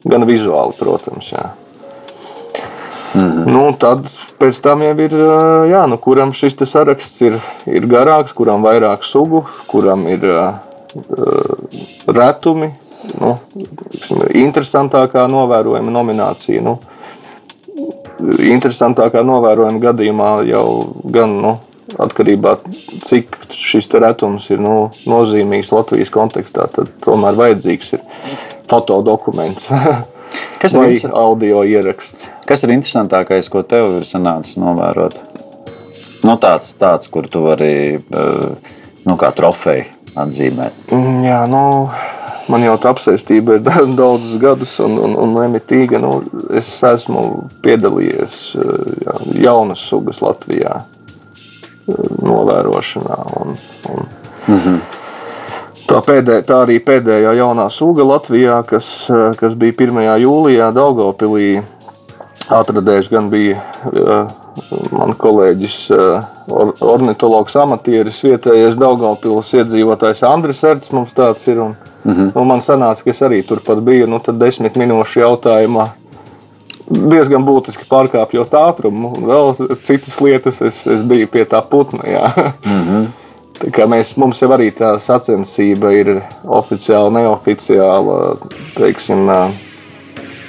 gan 0.07 0.27
vizuāli, 0.29 0.75
protams. 0.79 1.31
Jā. 1.33 1.49
Mm 3.13 3.21
-hmm. 3.21 3.45
nu, 3.51 3.73
tad 3.73 4.05
pēc 4.39 4.61
tam 4.61 4.81
jau 4.81 4.95
ir, 4.99 5.13
jā, 5.71 5.85
nu, 5.89 5.97
kuram 5.97 6.33
šis 6.33 6.57
saraksts 6.63 7.21
ir, 7.21 7.39
ir 7.65 7.87
garāks, 7.87 8.33
kuram 8.33 8.63
vairāk 8.63 9.03
sugu, 9.03 9.45
kuram 9.67 10.07
ir 10.07 10.19
uh, 10.23 10.53
retumi, 12.07 12.71
nu, 13.19 13.37
interesantākā 14.33 15.27
novērojama 15.27 15.91
nominācija. 15.91 16.61
Nu, 16.61 16.79
interesantākā 18.19 19.23
novērojuma 19.25 19.81
gadījumā 19.83 20.29
jau 20.49 20.65
gan 21.11 21.35
nu, 21.43 21.55
atkarībā 21.97 22.53
no 22.59 22.73
tā, 22.73 22.99
cik 23.07 23.37
šis 23.55 23.89
retums 23.95 24.49
ir 24.53 24.61
nu, 24.61 24.91
nozīmīgs 25.09 25.73
Latvijas 25.73 26.11
kontekstā, 26.13 26.67
tad 26.73 26.91
tomēr 27.05 27.37
vajadzīgs 27.39 27.95
ir 27.97 28.05
fotodokuments. 28.69 29.71
Kas 30.61 30.75
ir 30.75 30.83
Vai 30.83 30.91
audio 31.15 31.63
ieraksts? 31.65 32.27
Kas 32.45 32.65
ir 32.65 32.75
interesantākais, 32.75 33.47
ko 33.49 33.63
tev 33.63 34.01
ir 34.01 34.07
sanācis 34.07 34.59
novērot? 34.59 35.15
Nu, 36.27 36.35
tāds, 36.35 36.73
tāds, 36.77 37.07
kur 37.09 37.29
tu 37.31 37.45
vari 37.45 37.95
eh, 37.95 38.73
nu, 39.07 39.15
kā 39.17 39.31
trofeju 39.35 39.87
atzīmēt. 40.19 40.91
Mm, 40.91 41.21
jā, 41.23 41.39
nu, 41.49 41.63
man 42.49 42.65
jau 42.65 42.75
tā 42.81 42.93
apsēstība 42.93 43.57
ir 43.59 43.65
daudzus 43.99 44.37
gadus, 44.41 44.77
un, 44.83 44.97
un, 44.97 45.15
un 45.23 45.35
nemitīga. 45.37 46.01
Nu, 46.01 46.19
es 46.55 46.71
esmu 46.83 47.49
piedalījies 47.65 48.39
jā, 49.05 49.17
jaunas 49.47 49.83
sugas 49.91 50.23
Latvijā 50.25 50.83
novērošanā. 52.21 53.19
Un, 53.41 53.57
un 53.89 54.07
mm 54.47 54.57
-hmm. 54.57 54.79
Tā, 55.89 56.03
pēdē, 56.05 56.43
tā 56.45 56.59
arī 56.67 56.75
pēdējā 56.85 57.31
jaunā 57.33 57.63
suga 57.73 58.03
Latvijā, 58.05 58.59
kas, 58.63 59.09
kas 59.39 59.55
bija 59.57 59.73
1. 59.73 60.19
jūlijā 60.21 60.67
Daugopilī, 60.73 61.63
atradējis 62.49 63.09
gan 63.09 63.29
bija 63.29 63.57
man 64.91 65.15
kolēģis, 65.17 65.77
ornitologs, 66.81 67.55
amatieris, 67.55 68.21
vietējais 68.23 68.77
Daugopils 68.77 69.53
iedzīvotājs 69.53 70.23
Andris 70.29 70.63
Erts 70.63 70.91
mums 70.91 71.15
tāds 71.17 71.47
ir. 71.49 71.63
Un, 71.63 71.75
Mm 72.03 72.13
-hmm. 72.13 72.31
Un 72.35 72.47
man 72.47 72.59
sanāca, 72.59 73.03
ka 73.03 73.09
es 73.09 73.21
arī 73.21 73.43
turpat 73.47 73.81
biju, 73.83 74.07
nu, 74.07 74.19
tad 74.19 74.35
desmit 74.35 74.75
minūšu 74.75 75.19
jautājumā. 75.19 75.87
Diezgan 76.89 77.45
būtiski 77.45 77.85
pārkāpjot 77.89 78.53
ātrumu, 78.53 79.17
un 79.17 79.23
vēl 79.23 79.77
citas 79.83 80.21
lietas. 80.21 80.61
Es, 80.61 80.87
es 80.87 81.01
biju 81.01 81.27
pie 81.27 81.45
tā 81.45 81.61
putna. 81.69 82.03
Mm 82.65 82.81
-hmm. 82.81 83.05
Tā 83.59 83.71
kā 83.75 83.83
mēs, 83.91 84.13
mums 84.15 84.39
jau 84.41 84.47
arī 84.55 84.69
tā 84.71 84.93
sacensība 84.99 85.91
ir 85.91 86.21
oficiāla, 86.47 87.09
neoficiāla. 87.11 88.37
Teiksim, 88.77 89.25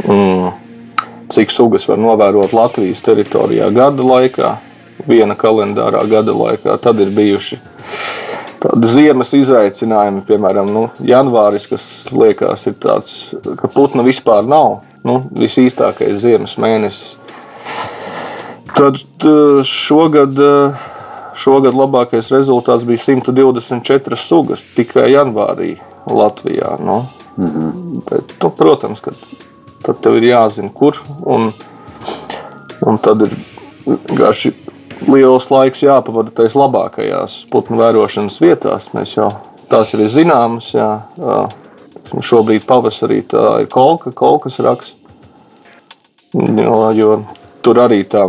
mm, 0.07 0.53
cik 1.29 1.51
sugas 1.51 1.89
var 1.89 1.99
novērot 1.99 2.53
Latvijas 2.53 3.03
teritorijā 3.03 3.71
gada 3.75 4.03
laikā, 4.03 4.57
viena 5.09 5.35
kalendārā 5.35 6.05
gada 6.11 6.33
laikā. 6.33 6.79
Tad 6.79 7.01
ir 7.01 7.11
bijuši 7.11 7.59
tādi 8.61 8.91
ziemas 8.91 9.33
izaicinājumi, 9.37 10.25
piemēram, 10.29 10.71
nu, 10.73 10.87
janvāris, 11.07 11.67
kas 11.71 11.85
liekas, 12.13 12.67
ir 12.69 12.77
tāds, 12.83 13.17
ka 13.61 13.71
putnu 13.73 14.05
vispār 14.07 14.47
nav. 14.47 14.81
Nu, 15.07 15.23
visīstākais 15.33 16.19
ziemas 16.21 16.59
mēnesis. 16.61 17.15
Tad 18.77 18.99
šogad, 19.67 20.37
šogad 21.41 21.77
labākais 21.77 22.29
rezultāts 22.35 22.85
bija 22.89 23.01
124 23.01 24.19
sugas 24.21 24.67
tikai 24.77 25.09
janvārī 25.15 25.79
Latvijā. 26.07 26.77
Nu. 26.85 27.07
Mm 27.37 27.47
-hmm. 27.47 28.03
Bet, 28.11 28.35
nu, 28.43 28.51
protams, 28.51 29.01
ka 29.01 29.11
tad 29.83 30.01
tev 30.01 30.17
ir 30.17 30.23
jāzina, 30.23 30.71
kur. 30.75 31.01
Un, 31.25 31.53
un 32.81 32.99
tad 32.99 33.23
ir 33.23 33.37
vienkārši 33.87 34.53
liels 35.09 35.49
laiks 35.53 35.85
jāpavada 35.85 36.33
tajās 36.35 36.57
labākajās 36.59 37.37
putnu 37.53 37.81
vērošanas 37.81 38.41
vietās. 38.43 38.91
Mēs 38.97 39.17
jau 39.17 39.31
tās 39.71 39.95
ir 39.95 40.07
zināmas. 40.11 40.73
Jā. 40.75 40.91
Šobrīd 42.11 42.65
pavasarī 42.67 43.21
tā 43.31 43.61
ir 43.63 43.69
kolka, 43.71 44.11
kolkas 44.17 44.59
raksts. 44.65 44.97
Jo, 46.35 46.91
jo 46.95 47.11
tur 47.63 47.79
arī 47.83 48.05
tā 48.07 48.29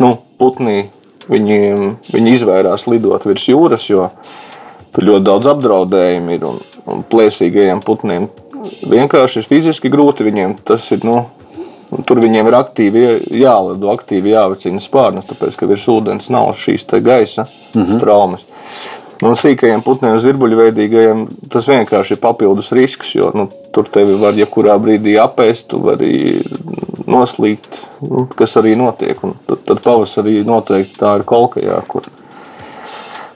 nu, 0.00 0.10
putnī 0.40 0.88
viņi, 1.30 1.58
viņi 2.10 2.32
izvairās 2.36 2.86
lidot 2.88 3.26
virs 3.28 3.44
jūras, 3.48 3.84
jo 3.90 4.08
tur 4.94 5.06
ļoti 5.06 5.26
daudz 5.26 5.50
apdraudējumu 5.52 6.36
ir 6.36 6.46
un, 6.48 6.62
un 6.88 7.04
plēsīgajiem 7.08 7.82
putniem. 7.84 8.30
Vienkārši 8.88 9.42
ir 9.42 9.48
fiziski 9.48 9.92
grūti 9.92 10.26
viņiem 10.26 10.56
tas 10.68 10.88
ir. 10.92 11.04
Nu, 11.06 11.22
Tur 12.06 12.20
viņiem 12.22 12.46
ir 12.46 12.54
aktīvi 12.54 13.04
jālido, 13.34 13.90
aktīvi 13.90 14.30
jāvecina 14.34 14.82
spārnus, 14.82 15.26
tāpēc 15.26 15.56
ka 15.58 15.66
virs 15.70 15.88
ūdens 15.90 16.30
nav 16.30 16.52
šīs 16.54 16.86
gaisa 17.02 17.46
mm 17.46 17.82
-hmm. 17.82 17.98
straumes. 17.98 18.46
No 19.20 19.34
sīkajiem 19.36 19.82
putniem, 19.84 20.16
zvirbuļveidīgajiem, 20.22 21.26
tas 21.52 21.66
vienkārši 21.68 22.14
ir 22.16 22.20
papildus 22.22 22.70
risks, 22.72 23.14
jo 23.14 23.30
nu, 23.34 23.50
tur 23.72 23.88
tevi 23.92 24.14
var 24.20 24.38
jebkurā 24.38 24.78
brīdī 24.80 25.18
apēst, 25.20 25.66
tu 25.68 25.80
vari 25.84 26.40
noslīgt, 27.10 27.82
nu, 28.00 28.24
kas 28.36 28.56
arī 28.56 28.76
notiek. 28.80 29.20
Un 29.26 29.34
tad, 29.46 29.58
tad 29.68 29.82
pavasarī 29.84 30.40
noteikti 30.46 30.96
tā 30.96 31.18
ir 31.18 31.26
kolkajā, 31.28 31.82
kur 31.90 32.08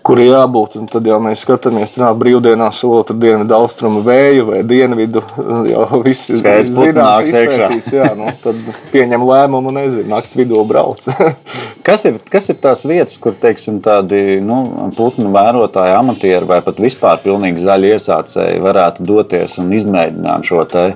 kur 0.05 0.21
ir 0.21 0.31
jābūt. 0.31 0.77
Un 0.81 0.89
tad 0.91 1.07
jau 1.09 1.19
mēs 1.23 1.43
skatāmies, 1.45 1.95
kā 1.97 2.11
brīvdienās 2.19 2.83
otru 2.87 3.17
dienu 3.21 3.47
austrumu 3.57 4.03
vēju 4.05 4.47
vai 4.51 4.61
dienvidu. 4.69 5.23
Jau 5.71 6.01
viss 6.05 6.31
ir 6.33 6.41
zināms, 6.69 7.33
iekšā. 7.41 7.71
Jā, 7.95 8.11
nu, 8.19 8.29
tad 8.43 8.61
pieņem 8.93 9.25
lēmumu, 9.25 9.73
nezinu, 9.75 10.07
nakts 10.13 10.37
vidū 10.39 10.61
brauc. 10.69 11.07
kas, 11.87 12.07
ir, 12.11 12.21
kas 12.31 12.51
ir 12.53 12.61
tās 12.63 12.85
vietas, 12.89 13.17
kur 13.23 13.37
teiksim, 13.41 13.81
tādi 13.85 14.41
nu, 14.45 14.61
putnu 14.99 15.33
vērotāji, 15.35 15.97
amatieri 15.97 16.49
vai 16.51 16.61
pat 16.65 16.81
vispār 16.85 17.23
pilnīgi 17.25 17.65
zaļi 17.65 17.95
iesācēji 17.97 18.65
varētu 18.65 19.09
doties 19.09 19.59
un 19.63 19.75
izmēģināt 19.77 20.51
šo 20.51 20.65
te? 20.71 20.89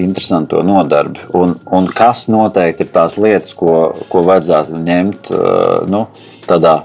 Interesantu 0.00 0.62
nodarbi. 0.64 1.26
Un, 1.36 1.50
un 1.76 1.88
kas 1.92 2.22
noteikti 2.32 2.86
ir 2.86 2.92
tās 2.94 3.18
lietas, 3.20 3.52
ko, 3.52 3.90
ko 4.08 4.22
vajadzētu 4.24 4.80
ņemt 4.80 5.28
nu, 5.92 6.06
tādā 6.48 6.78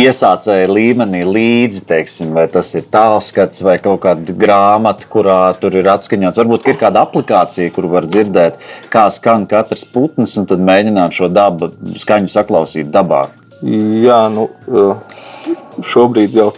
iesācēja 0.00 0.68
līmenī 0.70 1.22
līdzi, 1.24 1.82
teiksim, 1.88 2.34
vai 2.36 2.46
tas 2.52 2.68
ir 2.76 2.84
tālskats 2.92 3.62
vai 3.64 3.76
kaut 3.82 4.02
kāda 4.04 4.34
grāmata, 4.36 5.08
kurā 5.10 5.38
tur 5.60 5.78
ir 5.78 5.88
atskaņots. 5.92 6.40
Varbūt 6.42 6.68
ir 6.70 6.80
kāda 6.80 7.06
aplikācija, 7.06 7.72
kur 7.74 7.88
var 7.92 8.08
dzirdēt, 8.08 8.60
kā 8.92 9.06
skan 9.12 9.48
katrs 9.50 9.86
putns, 9.88 10.36
un 10.40 10.48
tad 10.50 10.62
mēģināt 10.64 11.16
šo 11.16 11.30
dabu 11.32 11.72
skaņu 11.96 12.32
saklausīt 12.32 12.92
dabā. 12.92 13.26
Jā, 13.64 14.26
nu, 14.32 14.50
šobrīd 15.80 16.36
jau 16.36 16.50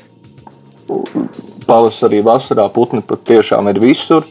pavasarī, 1.69 2.23
vasarā 2.25 2.67
putni 2.75 3.05
pat 3.07 3.23
tiešām 3.29 3.71
ir 3.71 3.81
visur. 3.83 4.27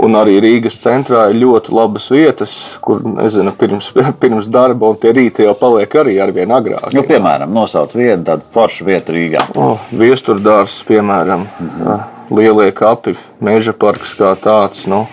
Un 0.00 0.16
arī 0.16 0.38
Rīgas 0.40 0.78
centrā 0.80 1.26
ir 1.28 1.40
ļoti 1.42 1.74
labas 1.76 2.06
vietas, 2.12 2.52
kur 2.80 3.02
nezinu, 3.04 3.52
pirms, 3.58 3.90
pirms 4.22 4.48
darba 4.52 4.92
un 4.92 4.98
tie 5.00 5.12
rīti 5.16 5.44
jau 5.44 5.54
paliek 5.58 5.96
arī 6.02 6.16
ar 6.22 6.32
vien 6.36 6.52
agrāk. 6.56 6.88
Nu, 6.96 7.04
piemēram, 7.08 7.52
nosauc 7.52 7.92
vienu 7.96 8.24
tādu 8.26 8.46
foršu 8.54 8.86
vietu 8.88 9.16
Rīgā. 9.16 9.48
O, 9.60 9.74
Viesturdārs, 10.00 10.80
piemēram, 10.88 11.46
-hmm. 11.60 12.00
Lielie 12.30 12.70
kapi, 12.72 13.16
Meža 13.40 13.72
parks 13.72 14.14
kā 14.14 14.34
tāds. 14.38 14.86
Nu, 14.86 15.06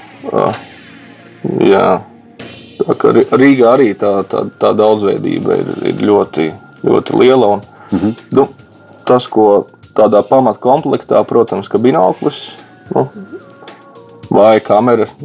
jā. 1.60 2.02
Tā 2.88 3.14
Rīgā 3.32 3.74
arī 3.74 3.94
tā, 3.98 4.22
tā, 4.30 4.46
tā 4.60 4.74
daudzveidība 4.78 5.56
ir, 5.58 5.74
ir 5.92 6.04
ļoti, 6.06 6.52
ļoti 6.86 7.20
liela. 7.20 7.48
Un, 7.48 7.62
-hmm. 7.92 8.14
nu, 8.32 8.48
tas, 9.06 9.28
ko 9.28 9.68
tādā 9.96 10.22
pamatkomplektā, 10.24 11.24
protams, 11.24 11.68
ka 11.68 11.78
binoklis. 11.78 12.52
Nu, 12.96 13.10
vai 14.30 14.60
kameras. 14.60 15.16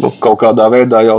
Nu, 0.00 0.08
kaut 0.24 0.38
kādā 0.40 0.66
veidā 0.72 1.02
jau 1.04 1.18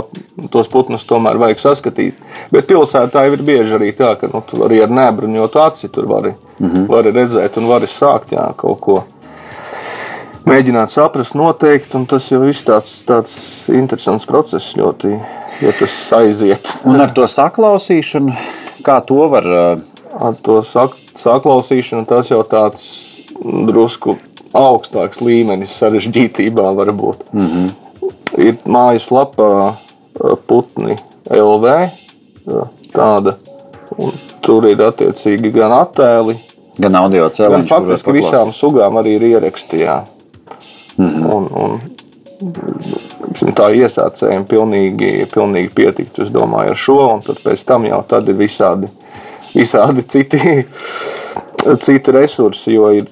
tos 0.50 0.68
putnus 0.68 1.06
tomēr 1.06 1.38
vajag 1.38 1.60
saskatīt. 1.62 2.18
Bet 2.52 2.66
pilsētā 2.68 3.22
ir 3.30 3.42
bieži 3.46 3.76
arī 3.78 3.92
tā, 3.96 4.14
ka 4.18 4.28
nu, 4.32 4.42
tu 4.46 4.64
arī 4.66 4.82
ar 4.84 4.90
nebruņotu 4.92 5.60
aci 5.62 5.88
tur 5.94 6.08
vari, 6.10 6.34
mm 6.58 6.66
-hmm. 6.66 6.86
vari 6.90 7.12
redzēt 7.14 7.58
un 7.58 7.68
vari 7.70 7.86
sākt 7.86 8.34
jā, 8.34 8.52
kaut 8.56 8.80
ko. 8.80 9.04
Mēģināt 10.44 10.92
saprast, 10.92 11.34
noteikt, 11.34 11.94
un 11.94 12.06
tas 12.06 12.26
jau 12.32 12.42
ir 12.44 12.54
tāds, 12.54 13.04
tāds 13.06 13.32
interesants 13.68 14.26
process, 14.26 14.76
ļoti, 14.76 15.20
ja 15.60 15.72
tas 15.78 16.12
aiziet. 16.12 16.68
Un 16.84 17.00
ar 17.00 17.10
to 17.10 17.22
saklausīšanu, 17.22 18.34
kā 18.82 19.00
to 19.06 19.28
var? 19.28 19.44
Ar 20.20 20.34
to 20.42 20.62
sak 20.62 20.90
saklausīšanu 21.18 22.06
tas 22.06 22.30
jau 22.30 22.42
tāds 22.42 23.14
drusku 23.66 24.18
augstāks 24.54 25.20
līmenis 25.20 25.74
sarežģītībā 25.80 26.74
var 26.76 26.92
būt. 26.92 27.24
Mm 27.32 27.46
-hmm. 27.46 27.72
Ir 28.38 28.56
mājaslapa 28.64 29.74
putni 30.46 30.96
LV. 31.30 31.74
Tāda, 32.94 33.34
tur 34.44 34.66
ir 34.68 34.82
attiecīgi 34.84 35.50
gan 35.54 35.72
attēli, 35.72 36.36
gan 36.78 36.94
audio 36.94 37.28
cēloņi. 37.28 37.64
Gan 37.64 37.70
faktiski 37.70 38.12
visām 38.12 38.52
sugām 38.52 39.00
arī 39.00 39.16
ir 39.18 39.22
ierakstījā. 39.22 39.96
Mm 40.96 41.08
-hmm. 41.08 41.32
un, 41.34 41.48
un, 41.54 41.80
tā 43.54 43.70
iesācējiem 43.74 44.44
pilnīgi, 44.44 45.26
pilnīgi 45.34 45.70
pietiktu, 45.74 46.22
es 46.22 46.30
domāju, 46.30 46.70
ar 46.70 46.76
šo, 46.76 46.98
un 47.14 47.22
tad 47.22 47.40
pēc 47.42 47.64
tam 47.66 47.86
jau 47.88 48.02
tad 48.08 48.28
ir 48.28 48.36
visādi, 48.38 48.88
visādi 49.54 50.02
citi, 50.06 50.66
citi 51.86 52.12
resursi, 52.12 52.74
jo 52.74 52.90
ir 52.94 53.08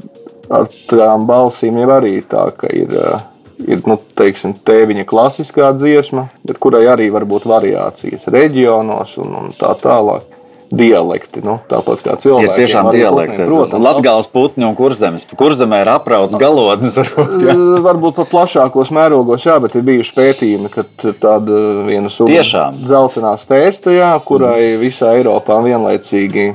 ar 0.50 0.68
tām 0.90 1.26
balsīm 1.28 1.78
jau 1.82 1.90
arī 1.98 2.16
tā, 2.28 2.48
ka 2.56 2.70
ir, 2.74 2.92
eh, 2.96 3.24
ir 3.66 3.82
nu, 3.86 3.98
teiksim, 4.18 4.56
tēviņa 4.66 5.06
klasiskā 5.08 5.72
dziesma, 5.76 6.28
bet 6.46 6.58
kurai 6.62 6.84
arī 6.90 7.10
var 7.12 7.26
būt 7.28 7.46
variācijas 7.46 8.28
reģionos 8.32 9.18
un, 9.22 9.34
un 9.42 9.56
tā 9.58 9.74
tālāk. 9.82 10.28
Dialekti, 10.72 11.42
nu, 11.44 11.58
tāpat 11.68 12.00
kā 12.00 12.14
cilvēki. 12.16 12.46
Ir 12.46 12.54
tiešām 12.56 12.86
dialekti. 12.94 13.44
Protams, 13.44 13.84
Latgāles 13.84 14.28
putni 14.32 14.64
un 14.64 14.72
kurzemes. 14.72 15.26
Kurzemē 15.36 15.82
ir 15.82 15.90
aprauts 15.92 16.38
galotnes. 16.40 16.96
Varbūt, 16.96 17.44
jā. 17.44 17.52
Eh, 17.52 17.82
varbūt 17.84 18.16
pat 18.16 18.30
plašākos 18.30 18.88
mērogos, 18.96 19.44
jā, 19.44 19.58
bet 19.60 19.76
ir 19.76 19.84
bijuši 19.84 20.16
pētījumi, 20.16 20.72
ka 20.72 20.86
tāda 21.20 21.60
viena 21.84 22.08
sūga 22.08 22.70
dzeltenā 22.80 23.34
stērsta, 23.36 23.92
jā, 23.92 24.14
kurai 24.24 24.78
visā 24.80 25.12
Eiropā 25.18 25.60
vienlaicīgi 25.60 26.54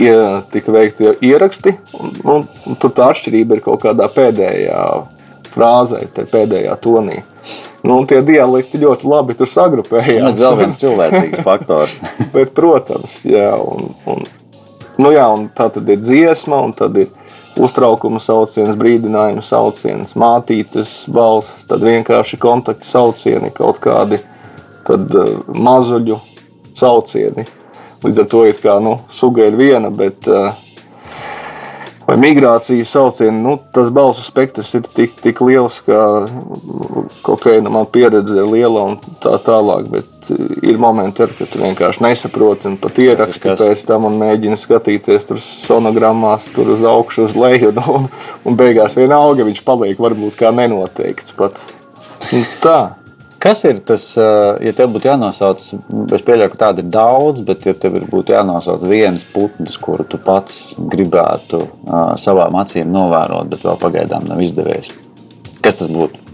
ja 0.00 0.42
tika 0.52 0.72
veikti 0.74 1.16
ieraksti. 1.24 1.76
Un, 2.00 2.14
un, 2.24 2.46
un 2.66 2.78
tur 2.80 2.94
tā 2.96 3.10
atšķirība 3.12 3.58
ir 3.58 3.64
kaut 3.64 3.84
kādā 3.84 4.08
pēdējā 4.12 4.80
frāzē, 5.52 6.04
pēdējā 6.16 6.76
tonī. 6.84 7.22
Nu, 7.86 8.00
tie 8.08 8.18
dialekti 8.26 8.80
ļoti 8.82 9.06
labi 9.08 9.36
tur 9.38 9.50
sagrupējās. 9.50 10.24
Tas 10.24 10.42
vēl 10.42 10.56
viens 10.60 10.80
cilvēcīgs 10.80 11.44
faktors. 11.46 12.00
Bet, 12.34 12.52
protams, 12.56 13.20
jā, 13.28 13.52
un, 13.62 13.92
un, 14.10 14.24
nu 15.02 15.12
jā, 15.14 15.26
un 15.32 15.46
tā 15.54 15.68
tad 15.72 15.88
ir 15.92 16.02
dziesma, 16.02 16.60
un 16.66 16.74
tad 16.76 16.98
ir 16.98 17.12
uztraukuma 17.56 18.20
sauciens, 18.20 18.74
brīdinājuma 18.76 19.44
sauciens, 19.44 20.16
mātītes 20.18 21.04
balss, 21.12 21.64
tad 21.68 21.84
vienkārši 21.86 22.40
kontakta 22.42 22.84
saucieni, 22.84 23.52
kaut 23.54 23.78
kādi 23.84 24.18
tad, 24.86 25.06
uh, 25.14 25.38
mazuļu 25.54 26.18
saucieni. 26.76 27.46
Līdz 28.06 28.22
ar 28.22 28.30
to 28.30 28.44
ir 28.46 28.62
kā, 28.62 28.78
nu, 28.82 29.00
suga 29.10 29.48
ir 29.48 29.58
viena, 29.58 29.90
bet 29.90 30.28
uh, 30.30 30.54
vai 32.06 32.16
migrācijas 32.22 32.92
saucieni, 32.94 33.40
nu, 33.42 33.56
tas 33.74 33.88
balsu 33.90 34.22
spektrs 34.22 34.72
ir 34.78 34.86
tik, 34.94 35.16
tik 35.22 35.40
liels, 35.42 35.80
ka 35.86 35.98
kokaina 37.26 37.72
man 37.72 37.88
pieredze 37.90 38.36
ir 38.38 38.50
liela 38.50 38.84
un 38.92 38.98
tā 39.22 39.34
tālāk. 39.42 39.88
Bet 39.90 40.30
ir 40.62 40.78
momenti, 40.82 41.26
kad 41.38 41.50
tu 41.50 41.62
vienkārši 41.62 42.04
nesaproti 42.06 42.70
un 42.70 42.76
pat 42.82 43.00
ieraksti 43.02 43.56
pēc 43.58 43.86
tam 43.88 44.06
un 44.10 44.20
mēģini 44.22 44.58
skatīties 44.60 45.26
tur 45.30 45.42
sonogrammās, 45.42 46.50
tur 46.54 46.70
uz 46.76 46.84
augšu, 46.86 47.26
uz 47.26 47.34
leju. 47.38 47.72
Un, 47.74 47.82
un, 47.96 48.06
un 48.46 48.60
beigās 48.60 48.94
vienalga 48.98 49.46
viņš 49.48 49.64
paliek 49.66 49.98
varbūt 50.06 50.38
kā 50.38 50.54
nenoteikts 50.54 51.34
pat. 51.38 51.58
Un 52.34 52.46
tā. 52.62 52.78
Kas 53.46 53.60
ir 53.62 53.76
tas, 53.86 54.04
ja 54.18 54.72
tev 54.74 54.88
būtu 54.96 55.06
jānosauc, 55.06 55.62
es 56.16 56.22
pieļauju, 56.26 56.50
ka 56.50 56.58
tāda 56.64 56.82
ir 56.82 56.88
daudz, 56.90 57.44
bet 57.46 57.68
ja 57.68 57.76
tev 57.78 58.00
būtu 58.10 58.34
jānosauc 58.34 58.82
viens 58.90 59.22
putns, 59.30 59.76
kuru 59.78 60.02
tu 60.02 60.18
pats 60.18 60.74
gribētu 60.82 61.60
savām 62.18 62.58
acīm 62.58 62.90
novērot, 62.90 63.46
bet 63.52 63.62
vēl 63.62 63.78
pagaidām 63.78 64.26
nav 64.26 64.42
izdevies, 64.42 64.90
kas 65.62 65.78
tas 65.78 65.92
būtu? 65.92 66.24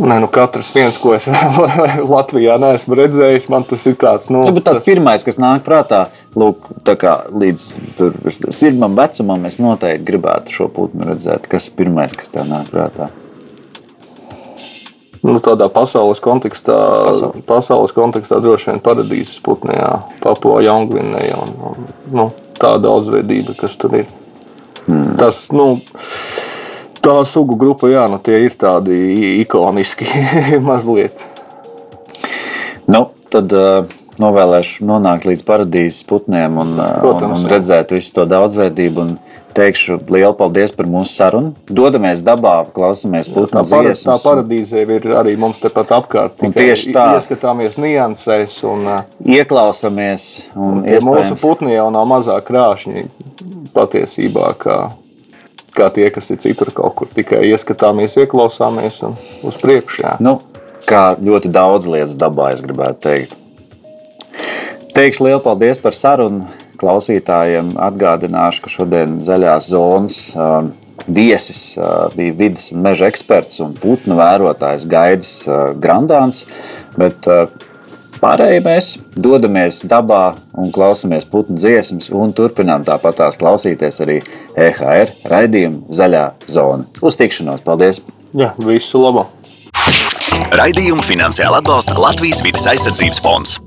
Nē, 0.00 0.20
nu 0.22 0.28
katrs 0.32 0.70
viens, 0.72 0.96
ko 1.02 1.16
es 1.16 1.26
Latvijā 2.14 2.54
neesmu 2.62 2.96
redzējis, 3.00 3.50
man 3.50 3.66
tas 3.68 3.82
ir 3.90 3.98
tāds. 4.00 4.30
Nu, 4.30 4.44
tas 4.46 4.68
tāds 4.68 4.86
pirmais, 4.86 5.26
kas 5.26 5.40
nāk 5.42 5.66
prātā, 5.66 6.06
lūk, 6.38 6.70
kā, 6.94 7.16
līdz 7.42 7.66
sirmam 8.54 8.94
vecumam, 8.96 9.50
es 9.50 9.58
noteikti 9.58 10.06
gribētu 10.12 10.60
šo 10.60 10.70
putnu 10.78 11.10
redzēt. 11.10 11.50
Kas 11.50 11.68
ir 11.68 11.76
pirmais, 11.82 12.14
kas 12.14 12.32
tev 12.32 12.46
nāk 12.48 12.70
prātā? 12.70 13.10
Nu, 15.20 15.36
tādā 15.44 15.66
pasaules 15.68 16.20
kontekstā, 16.24 16.76
pasaules. 17.10 17.42
pasaules 17.48 17.92
kontekstā 17.92 18.38
droši 18.40 18.70
vien 18.70 18.78
paradīzes 18.84 19.36
putnējā, 19.44 19.90
Papua 20.24 20.62
Jaungvinējā 20.64 21.36
un, 21.44 21.52
un 21.70 21.90
nu, 22.16 22.26
tā 22.56 22.76
daudzveidība, 22.80 23.52
kas 23.60 23.76
tur 23.80 23.98
ir. 24.00 24.08
Mm. 24.86 25.18
Tas, 25.20 25.42
nu, 25.52 25.74
tā 27.04 27.18
sugu 27.28 27.58
grupa, 27.60 27.90
jā, 27.92 28.06
nu, 28.08 28.16
tie 28.24 28.40
ir 28.46 28.56
tādi 28.56 28.96
ikoniski 29.42 30.08
mazliet. 30.70 31.26
Nu, 32.90 33.10
tad 33.30 33.52
uh, 33.52 33.84
novēlēšu 34.20 34.88
nonākt 34.88 35.28
līdz 35.28 35.44
paradīzes 35.46 36.04
putniem 36.08 36.56
un, 36.64 36.78
Protams, 36.78 37.42
un, 37.42 37.44
un 37.44 37.52
redzēt 37.52 37.92
visu 37.96 38.16
to 38.16 38.26
daudzveidību. 38.30 39.04
Un, 39.04 39.18
teikšu 39.56 39.98
lielu 40.10 40.32
paldies 40.36 40.72
par 40.76 40.88
mūsu 40.90 41.12
sarunu. 41.12 41.52
Dodamies 41.70 42.22
dabā, 42.24 42.54
klausamies 42.74 43.30
putnu 43.32 43.62
dziesmas. 43.66 44.04
tā 44.04 44.16
paradīze 44.22 44.84
ir 44.84 45.08
arī 45.16 45.36
mums 45.40 45.60
tepat 45.62 45.92
apkārt. 45.98 46.38
Un 46.44 46.54
tieši 46.56 46.94
tā. 46.94 47.06
Ieskatāmies 47.18 47.78
niansēs 47.80 48.60
un 48.68 48.86
Ieklausāmies 49.24 50.28
un 50.56 50.84
Tie 50.86 51.02
mūsu 51.06 51.36
putni 51.40 51.74
jau 51.74 51.88
nav 51.94 52.08
mazāk 52.10 52.46
krāšņi 52.50 53.06
patiesībā, 53.74 54.52
kā, 54.60 54.78
kā 55.76 55.90
tie, 55.94 56.08
kas 56.14 56.30
ir 56.30 56.40
citur 56.42 56.72
kaut 56.74 56.96
kur. 56.98 57.10
Tikai 57.14 57.42
ieskatāmies, 57.50 58.18
ieklausāmies 58.20 59.02
un 59.06 59.18
uz 59.46 59.58
priekšu. 59.60 60.16
Nu, 60.22 60.40
kā 60.88 61.14
ļoti 61.20 61.52
daudz 61.52 61.90
lietas 61.90 62.16
dabā, 62.18 62.52
es 62.54 62.64
gribētu 62.64 63.06
teikt. 63.06 63.36
Teikšu 64.94 65.28
lielu 65.28 65.40
paldies 65.42 65.78
par 65.78 65.94
sarunu. 65.94 66.48
Klausītājiem 66.80 67.74
atgādināšu, 67.76 68.64
ka 68.64 68.72
šodien 68.72 69.18
zaļās 69.24 69.70
zonas 69.72 70.20
um, 70.32 70.70
viesis 71.06 71.74
uh, 71.76 72.08
bija 72.14 72.36
vidas 72.38 72.70
un 72.72 72.84
meža 72.86 73.10
eksperts 73.10 73.60
un 73.64 73.74
putnu 73.76 74.16
vērotājs 74.16 74.86
Gaidis 74.88 75.32
uh, 75.48 75.72
Grandāns. 75.76 76.46
Bet 76.96 77.28
uh, 77.28 77.50
pārējie 78.22 78.62
mēs 78.64 78.94
dodamies 79.12 79.82
dabā 79.88 80.22
un 80.60 80.72
klausāmies 80.74 81.28
putnu 81.28 81.58
dziesmas 81.60 82.08
un 82.16 82.32
turpinām 82.36 82.86
tāpat 82.88 83.20
tās 83.22 83.40
klausīties 83.40 84.00
arī 84.04 84.20
EHR 84.56 85.12
raidījumu 85.32 85.84
Zaļā 85.92 86.24
zona. 86.48 86.88
Uz 87.04 87.20
tikšanos! 87.20 87.64
Paldies! 87.66 88.00
Jā, 88.36 88.54
visu 88.64 89.02
labu! 89.02 89.26
Raidījumu 90.56 91.04
finansiāli 91.06 91.60
atbalsta 91.60 91.98
Latvijas 92.00 92.42
vidas 92.44 92.66
aizsardzības 92.72 93.22
fonds. 93.24 93.60